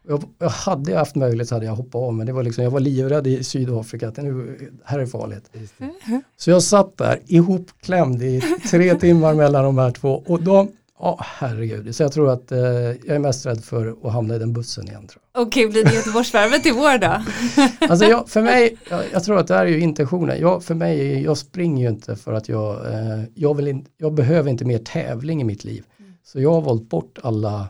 [0.08, 2.80] jag, jag hade haft möjlighet hade jag hoppat av men det var liksom, jag var
[2.80, 5.52] livrädd i Sydafrika att nu, här är farligt.
[6.38, 8.42] Så jag satt där ihopklämd i
[8.72, 10.72] tre timmar mellan de här två och de,
[11.02, 11.96] Ja, oh, herregud.
[11.96, 14.88] Så jag tror att eh, jag är mest rädd för att hamna i den bussen
[14.88, 15.08] igen.
[15.32, 17.24] Okej, okay, blir det Göteborgsvarvet i vår då?
[17.92, 20.40] alltså jag, för mig, jag, jag, tror att det här är ju intentionen.
[20.40, 24.14] Jag, för mig, jag springer ju inte för att jag, eh, jag, vill in, jag
[24.14, 25.84] behöver inte mer tävling i mitt liv.
[26.00, 26.14] Mm.
[26.24, 27.70] Så jag har valt bort alla,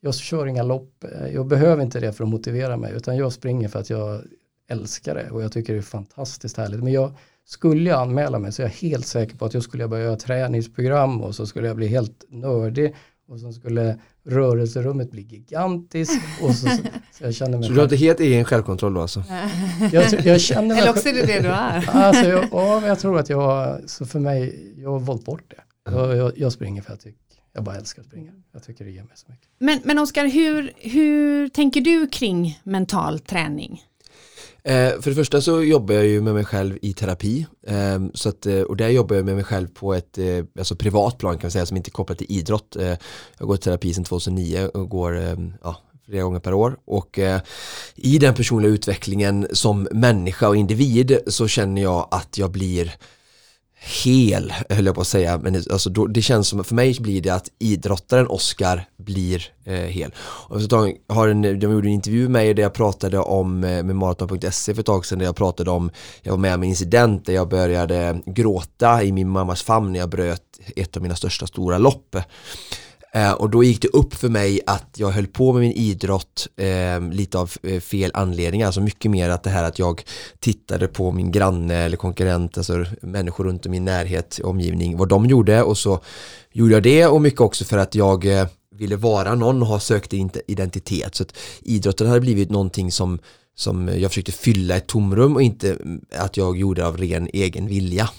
[0.00, 3.32] jag kör inga lopp, eh, jag behöver inte det för att motivera mig utan jag
[3.32, 4.20] springer för att jag
[4.68, 6.82] älskar det och jag tycker det är fantastiskt härligt.
[6.82, 7.12] Men jag,
[7.46, 10.16] skulle jag anmäla mig så är jag helt säker på att jag skulle börja göra
[10.16, 12.94] träningsprogram och så skulle jag bli helt nördig
[13.28, 16.22] och så skulle rörelserummet bli gigantiskt.
[16.42, 16.68] Och så,
[17.12, 19.24] så, jag känner mig så du har inte helt egen självkontroll då alltså?
[19.92, 21.90] Jag, jag känner mig Eller också är det det du är.
[21.90, 25.90] Alltså jag, ja, jag tror att jag, så för mig, jag har valt bort det.
[25.90, 27.14] Jag, jag, jag springer för att jag,
[27.52, 28.32] jag bara älskar att springa.
[28.52, 29.48] Jag tycker det ger mig så mycket.
[29.58, 33.82] Men, men Oskar, hur, hur tänker du kring mental träning?
[34.66, 38.28] Eh, för det första så jobbar jag ju med mig själv i terapi eh, så
[38.28, 41.34] att, eh, och där jobbar jag med mig själv på ett eh, alltså privat plan
[41.34, 42.76] kan man säga som inte är kopplat till idrott.
[42.76, 42.94] Eh,
[43.38, 47.18] jag går i terapi sedan 2009 och går ehm, ja, flera gånger per år och
[47.18, 47.40] eh,
[47.94, 52.94] i den personliga utvecklingen som människa och individ så känner jag att jag blir
[53.78, 57.20] hel, höll jag på att säga, men alltså då, det känns som, för mig blir
[57.20, 60.14] det att idrottaren Oscar blir eh, hel.
[60.18, 63.82] Och så har en, de gjorde en intervju med mig där jag pratade om, eh,
[63.82, 65.90] med maraton.se för ett tag sedan, där jag pratade om,
[66.22, 70.00] jag var med om en incident där jag började gråta i min mammas famn när
[70.00, 70.42] jag bröt
[70.76, 72.16] ett av mina största stora lopp.
[73.16, 76.48] Eh, och då gick det upp för mig att jag höll på med min idrott
[76.56, 80.02] eh, lite av eh, fel anledningar, alltså mycket mer att det här att jag
[80.40, 85.08] tittade på min granne eller konkurrent, alltså människor runt om i min närhet, omgivning, vad
[85.08, 86.00] de gjorde och så
[86.52, 89.80] gjorde jag det och mycket också för att jag eh, ville vara någon och ha
[89.80, 90.12] sökt
[90.46, 91.14] identitet.
[91.14, 93.18] Så att idrotten hade blivit någonting som,
[93.54, 97.66] som jag försökte fylla ett tomrum och inte mm, att jag gjorde av ren egen
[97.66, 98.10] vilja.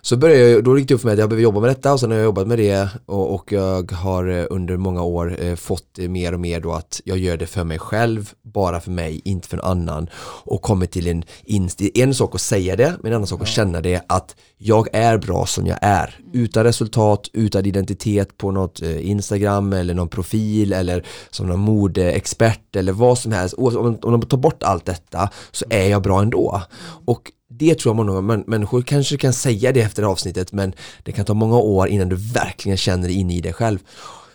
[0.00, 1.92] Så började jag, då gick det upp för mig att jag behöver jobba med detta
[1.92, 5.36] och sen har jag jobbat med det och, och jag har eh, under många år
[5.40, 8.90] eh, fått mer och mer då att jag gör det för mig själv, bara för
[8.90, 10.08] mig, inte för någon annan
[10.44, 13.48] och kommit till en inst en sak att säga det, men en annan sak att
[13.48, 14.36] känna det att
[14.66, 19.94] jag är bra som jag är, utan resultat, utan identitet på något eh, Instagram eller
[19.94, 24.62] någon profil eller som någon modeexpert eller vad som helst, om, om de tar bort
[24.62, 26.62] allt detta så är jag bra ändå
[27.04, 31.24] och det tror jag många människor kanske kan säga det efter avsnittet men det kan
[31.24, 33.78] ta många år innan du verkligen känner in i dig själv.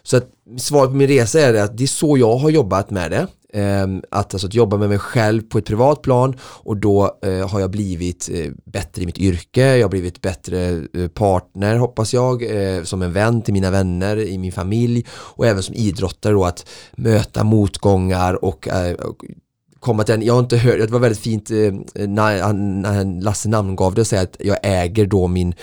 [0.03, 3.11] Så att svaret på min resa är att det är så jag har jobbat med
[3.11, 3.27] det.
[3.53, 7.49] Ehm, att, alltså, att jobba med mig själv på ett privat plan och då eh,
[7.49, 12.13] har jag blivit eh, bättre i mitt yrke, jag har blivit bättre eh, partner hoppas
[12.13, 16.33] jag, eh, som en vän till mina vänner i min familj och även som idrottare
[16.33, 19.25] då att möta motgångar och, eh, och
[19.79, 23.49] komma till en, jag har inte hört, det var väldigt fint eh, när, när Lasse
[23.49, 25.53] namngav det och säga att jag äger då min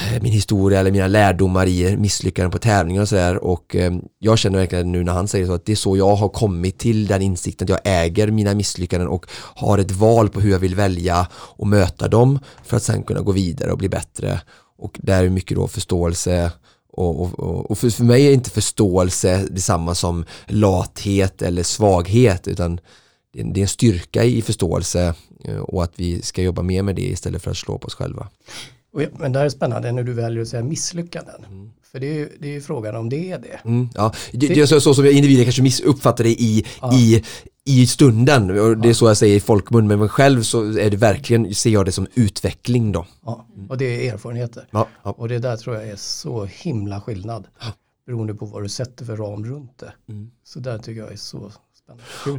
[0.00, 4.38] Eh, min historia eller mina lärdomar i misslyckanden på tävlingar och sådär och eh, jag
[4.38, 7.06] känner verkligen nu när han säger så att det är så jag har kommit till
[7.06, 10.74] den insikten att jag äger mina misslyckanden och har ett val på hur jag vill
[10.74, 14.40] välja och möta dem för att sen kunna gå vidare och bli bättre
[14.78, 16.52] och där är mycket då förståelse
[16.92, 22.80] och, och, och för, för mig är inte förståelse detsamma som lathet eller svaghet utan
[23.32, 25.14] det är en- styrka i förståelse
[25.44, 27.94] eh, och att vi ska jobba mer med det istället för att slå på oss
[27.94, 28.28] själva.
[28.94, 31.70] Jag- Men det här är spännande när du väljer att säga misslyckanden.
[31.92, 33.60] För det är, ju, det är ju frågan om det är det.
[33.64, 34.12] Mm, ja.
[34.32, 36.64] det, det är så, så som individen kanske missuppfattar det i,
[36.94, 37.22] i,
[37.64, 38.50] i stunden.
[38.60, 41.70] Och det är så jag säger i folkmun, men själv så är det verkligen, ser
[41.70, 43.06] jag det som utveckling då.
[43.24, 44.68] Ja, och det är erfarenheter.
[44.70, 45.10] Ja, ja.
[45.10, 47.46] Och det där tror jag är så himla skillnad.
[48.06, 49.92] Beroende på vad du sätter för ram runt det.
[50.44, 51.52] Så där tycker jag är så.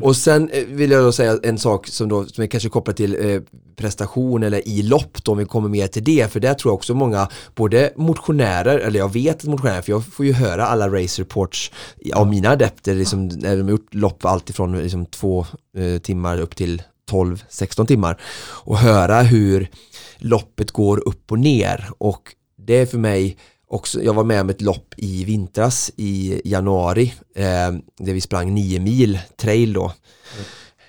[0.02, 2.98] Och sen eh, vill jag då säga en sak som, då, som är kanske kopplat
[2.98, 3.42] till eh,
[3.76, 6.76] prestation eller i lopp då, om vi kommer mer till det, för där tror jag
[6.76, 10.90] också många, både motionärer, eller jag vet att motionärer, för jag får ju höra alla
[10.90, 11.72] race reports
[12.14, 15.46] av mina adepter, liksom, när de har gjort lopp alltifrån liksom, två
[15.78, 16.82] eh, timmar upp till
[17.12, 18.22] 12-16 timmar
[18.64, 19.70] och höra hur
[20.18, 21.90] loppet går upp och ner.
[21.98, 23.38] Och det är för mig
[23.76, 28.54] också, jag var med om ett lopp i vintras i januari eh, där vi sprang
[28.54, 29.92] 9 mil trail då.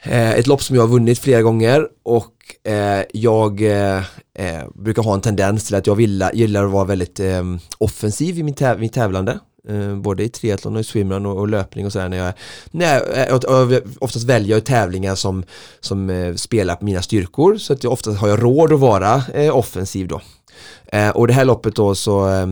[0.02, 2.32] Eh, ett lopp som jag har vunnit flera gånger och
[2.64, 3.96] eh, jag eh,
[4.34, 7.42] eh brukar ha en tendens till att jag gillar, gillar att vara väldigt eh,
[7.78, 9.38] offensiv i min täv mitt tävlande.
[9.68, 12.08] Eh, både i triathlon och i swimrun och, och löpning och sådär.
[12.08, 12.32] När jag,
[12.70, 15.44] när jag, eh, jag, jag, oftast väljer jag tävlingar som,
[15.80, 19.22] som eh, spelar på mina styrkor så att jag oftast har jag råd att vara
[19.34, 20.20] eh, offensiv då.
[20.86, 22.46] Eh, och det här loppet då så eh,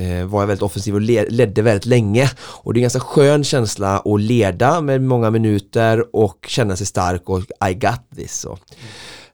[0.00, 3.44] Eh, var jag väldigt offensiv och ledde väldigt länge och det är en ganska skön
[3.44, 7.40] känsla att leda med många minuter och känna sig stark och
[7.70, 8.40] I got this.
[8.40, 8.58] Så.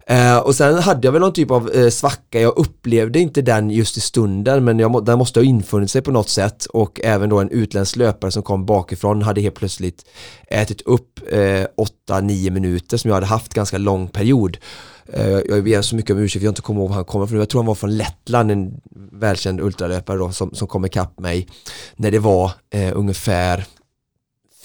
[0.07, 3.71] Eh, och sen hade jag väl någon typ av eh, svacka, jag upplevde inte den
[3.71, 7.01] just i stunden men jag må, den måste ha infunnit sig på något sätt och
[7.05, 10.05] även då en utländsk löpare som kom bakifrån hade helt plötsligt
[10.49, 11.67] ätit upp eh,
[12.11, 14.59] 8-9 minuter som jag hade haft ganska lång period.
[15.07, 17.27] Eh, jag ber så mycket om ursäkt för jag inte kommer ihåg var han kommer
[17.27, 17.39] från.
[17.39, 18.81] Jag tror han var från Lettland, en
[19.13, 21.49] välkänd ultralöpare då som, som kom ikapp mig
[21.97, 23.65] när det var eh, ungefär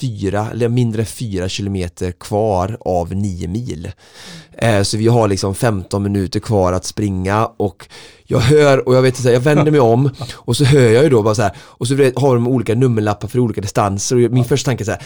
[0.00, 3.92] fyra, eller mindre än fyra kilometer kvar av nio mil.
[4.52, 7.88] Eh, så vi har liksom 15 minuter kvar att springa och
[8.24, 11.10] jag hör och jag vet inte, jag vänder mig om och så hör jag ju
[11.10, 14.44] då bara så här och så har de olika nummerlappar för olika distanser och min
[14.44, 15.02] första tanke är så här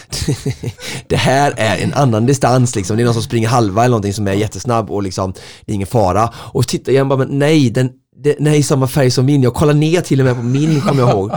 [1.07, 4.13] det här är en annan distans liksom, det är någon som springer halva eller någonting
[4.13, 5.33] som är jättesnabb och liksom
[5.65, 6.33] det är ingen fara.
[6.35, 9.79] Och tittar igen bara men nej, den, det, nej samma färg som min, jag kollade
[9.79, 11.31] ner till och med på min kommer jag ihåg.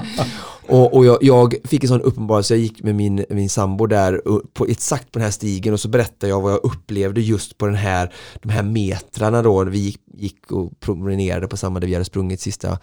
[0.69, 4.21] Och, och jag, jag fick en sån uppenbarelse, jag gick med min, min sambo där
[4.53, 7.67] på, exakt på den här stigen och så berättade jag vad jag upplevde just på
[7.67, 8.13] den här,
[8.43, 12.41] de här metrarna då, vi gick, gick och promenerade på samma där vi hade sprungit
[12.41, 12.79] sista.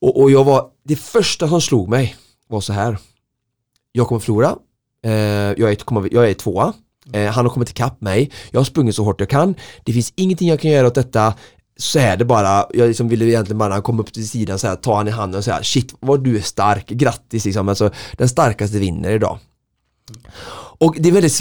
[0.00, 2.16] Och, och jag var, det första som slog mig
[2.48, 2.98] var så här,
[3.92, 4.56] jag kommer förlora,
[5.04, 6.72] eh, jag, är, kommer, jag är tvåa,
[7.12, 9.54] eh, han har kommit ikapp mig, jag har sprungit så hårt jag kan,
[9.84, 11.34] det finns ingenting jag kan göra åt detta,
[11.76, 14.58] så är det bara, jag liksom ville egentligen bara när han kom upp till sidan
[14.58, 17.68] så här, ta han i handen och säga shit vad du är stark, grattis liksom,
[17.68, 19.38] alltså den starkaste vinner idag.
[20.78, 21.32] Och det är väldigt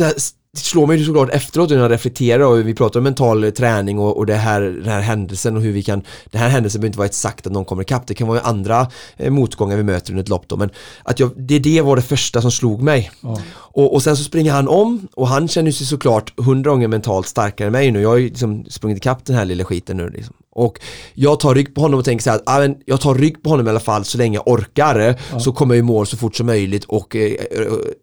[0.55, 3.99] det slår mig ju såklart efteråt när jag reflekterar och vi pratar om mental träning
[3.99, 6.87] och, och det här, den här händelsen och hur vi kan, den här händelsen behöver
[6.87, 8.87] inte vara exakt att någon kommer ikapp, det kan vara andra
[9.17, 10.69] eh, motgångar vi möter under ett lopp då, men
[11.03, 13.11] att jag, det, det var det första som slog mig.
[13.21, 13.41] Ja.
[13.55, 17.27] Och, och sen så springer han om och han känner sig såklart hundra gånger mentalt
[17.27, 18.01] starkare än mig nu.
[18.01, 20.35] Jag har ju liksom sprungit ikapp den här lilla skiten nu liksom.
[20.55, 20.79] Och
[21.13, 23.43] jag tar rygg på honom och tänker så här att ah, men jag tar rygg
[23.43, 26.17] på honom i alla fall så länge jag orkar så kommer jag i mål så
[26.17, 27.35] fort som möjligt och eh,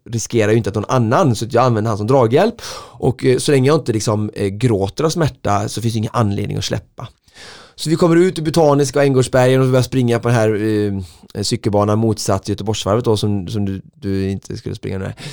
[0.09, 2.55] riskerar ju inte att någon annan så jag använder han som draghjälp
[2.99, 6.11] och eh, så länge jag inte liksom eh, gråter av smärta så finns det ingen
[6.13, 7.07] anledning att släppa.
[7.75, 10.55] Så vi kommer ut ur Botaniska och Änggårdsbergen och börjar springa på den här
[11.33, 15.13] eh, cykelbanan motsatt Göteborgsvarvet då som, som du, du inte skulle springa nu.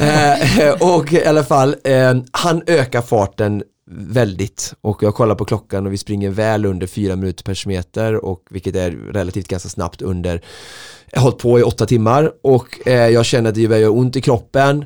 [0.00, 4.74] Eh, och i alla fall, eh, han ökar farten väldigt.
[4.80, 8.42] Och jag kollar på klockan och vi springer väl under fyra minuter per kilometer och
[8.50, 10.42] vilket är relativt ganska snabbt under
[11.10, 13.92] jag har hållit på i åtta timmar och eh, jag känner att det börjar göra
[13.92, 14.84] ont i kroppen.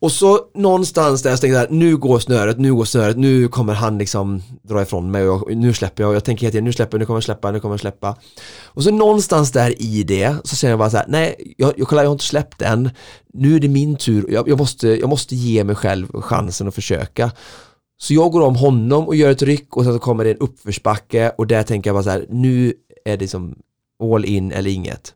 [0.00, 3.74] Och så någonstans där jag tänkte att nu går snöret, nu går snöret, nu kommer
[3.74, 6.10] han liksom dra ifrån mig och nu släpper jag.
[6.10, 7.80] Och jag tänker hela tiden, nu släpper jag, nu kommer jag släppa, nu kommer jag
[7.80, 8.16] släppa.
[8.64, 11.88] Och så någonstans där i det så känner jag bara så här, nej, jag, jag,
[11.88, 12.90] kollar, jag har inte släppt än,
[13.34, 16.74] nu är det min tur, jag, jag, måste, jag måste ge mig själv chansen att
[16.74, 17.30] försöka.
[17.98, 20.38] Så jag går om honom och gör ett ryck och sen så kommer det en
[20.38, 22.74] uppförsbacke och där tänker jag bara så här, nu
[23.04, 23.54] är det som
[24.14, 25.14] all in eller inget.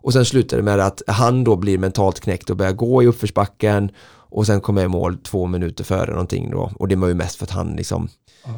[0.00, 3.06] Och sen slutar det med att han då blir mentalt knäckt och börjar gå i
[3.06, 3.90] uppförsbacken
[4.30, 7.14] och sen kom jag i mål två minuter före någonting då och det var ju
[7.14, 8.08] mest för att han liksom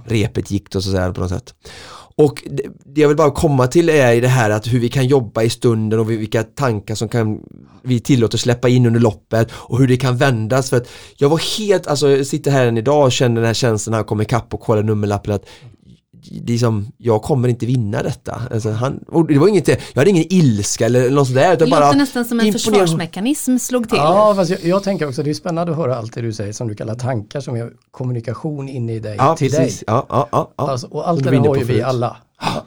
[0.04, 1.54] repet gick då så att säga på något sätt.
[2.20, 5.06] Och det, jag vill bara komma till är i det här att hur vi kan
[5.06, 7.40] jobba i stunden och vilka tankar som kan
[7.82, 10.70] vi tillåter släppa in under loppet och hur det kan vändas.
[10.70, 13.54] För att jag var helt, alltså jag sitter här än idag och känner den här
[13.54, 15.44] känslan när jag kommer ikapp och kollar nummerlappen att
[16.22, 18.42] liksom, jag kommer inte vinna detta.
[18.50, 21.56] Alltså, han, det var inget, jag hade ingen ilska eller något sådär.
[21.56, 22.80] Det bara låter nästan som en imponerande.
[22.86, 23.98] försvarsmekanism slog till.
[23.98, 26.52] Ja, fast jag, jag tänker också, det är spännande att höra allt det du säger
[26.52, 29.78] som du kallar tankar som är kommunikation inne i dig Ja, till precis.
[29.78, 29.84] dig.
[29.86, 30.70] Ja, ja, ja, ja.
[30.70, 32.16] Alltså, och allt det du där har ju vi alla.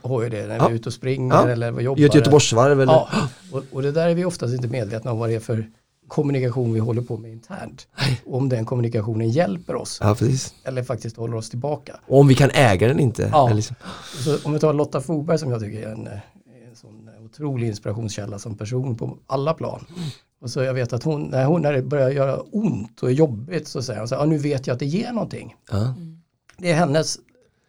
[0.01, 0.67] Har ju det när Ja.
[0.67, 1.47] vi är ute och springer Ja.
[1.49, 2.01] eller jobbar.
[2.01, 2.93] Göte Göteborgsvarv eller?
[2.93, 3.07] Ja,
[3.51, 5.65] och, och det där är vi oftast inte medvetna om vad det är för
[6.07, 7.87] kommunikation vi håller på med internt.
[8.25, 10.15] Och om den kommunikationen hjälper oss Ja,
[10.63, 11.99] eller faktiskt håller oss tillbaka.
[12.07, 13.29] Och om vi kan äga den inte.
[13.31, 13.53] Ja.
[13.53, 13.75] Liksom.
[14.23, 16.13] Så om vi tar Lotta Fogberg som jag tycker är en, eh,
[16.69, 19.85] en sån otrolig inspirationskälla som person på alla plan.
[20.41, 23.13] Och så jag vet att hon, när, hon, när det börjar göra ont och är
[23.13, 25.55] jobbigt så säger hon så här, ja, nu vet jag att det ger någonting.
[25.71, 25.95] Ja.
[26.57, 27.17] Det är hennes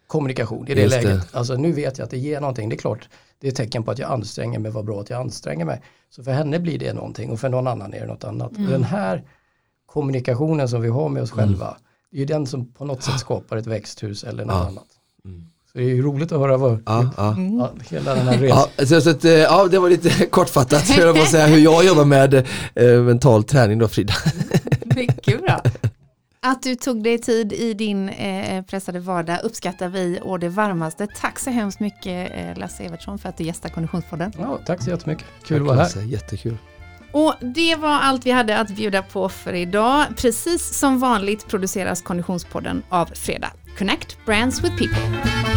[0.07, 1.02] kommunikation i det Just det.
[1.09, 1.34] läget.
[1.34, 2.68] Alltså nu vet jag att det ger någonting.
[2.68, 3.09] Det är klart,
[3.40, 5.82] det är ett tecken på att jag anstränger mig, vad bra att jag anstränger mig.
[6.11, 8.50] Så för henne blir det någonting och för någon annan är det något annat.
[8.52, 9.22] Och den här
[9.86, 11.76] kommunikationen som vi har med oss själva,
[12.11, 14.66] det är ju den som på något sätt skapar ett växthus eller något Ja.
[14.68, 14.84] annat.
[15.72, 17.36] Så det är ju roligt att höra vad, Ja, ja.
[17.59, 18.68] ja, hela den här resan.
[18.76, 21.84] Ja, så, så att, eh, ja, det var lite kortfattat för att säga hur jag
[21.84, 22.34] jobbar med
[22.74, 24.14] eh, mental träning då Frida.
[24.96, 25.61] Mycket bra.
[26.47, 31.07] Att du tog dig tid i din eh, pressade vardag uppskattar vi och det varmaste.
[31.07, 34.32] Tack så hemskt mycket eh, Lasse Evertsson för att du gästar Konditionspodden.
[34.38, 35.26] Ja, tack så jättemycket.
[35.45, 35.82] Kul att vara här.
[35.82, 36.57] Lasse, Jättekul.
[37.12, 40.05] Och det var allt vi hade att bjuda på för idag.
[40.16, 43.51] Precis som vanligt produceras Konditionspodden av Fredag.
[43.78, 45.53] Connect Brands with People.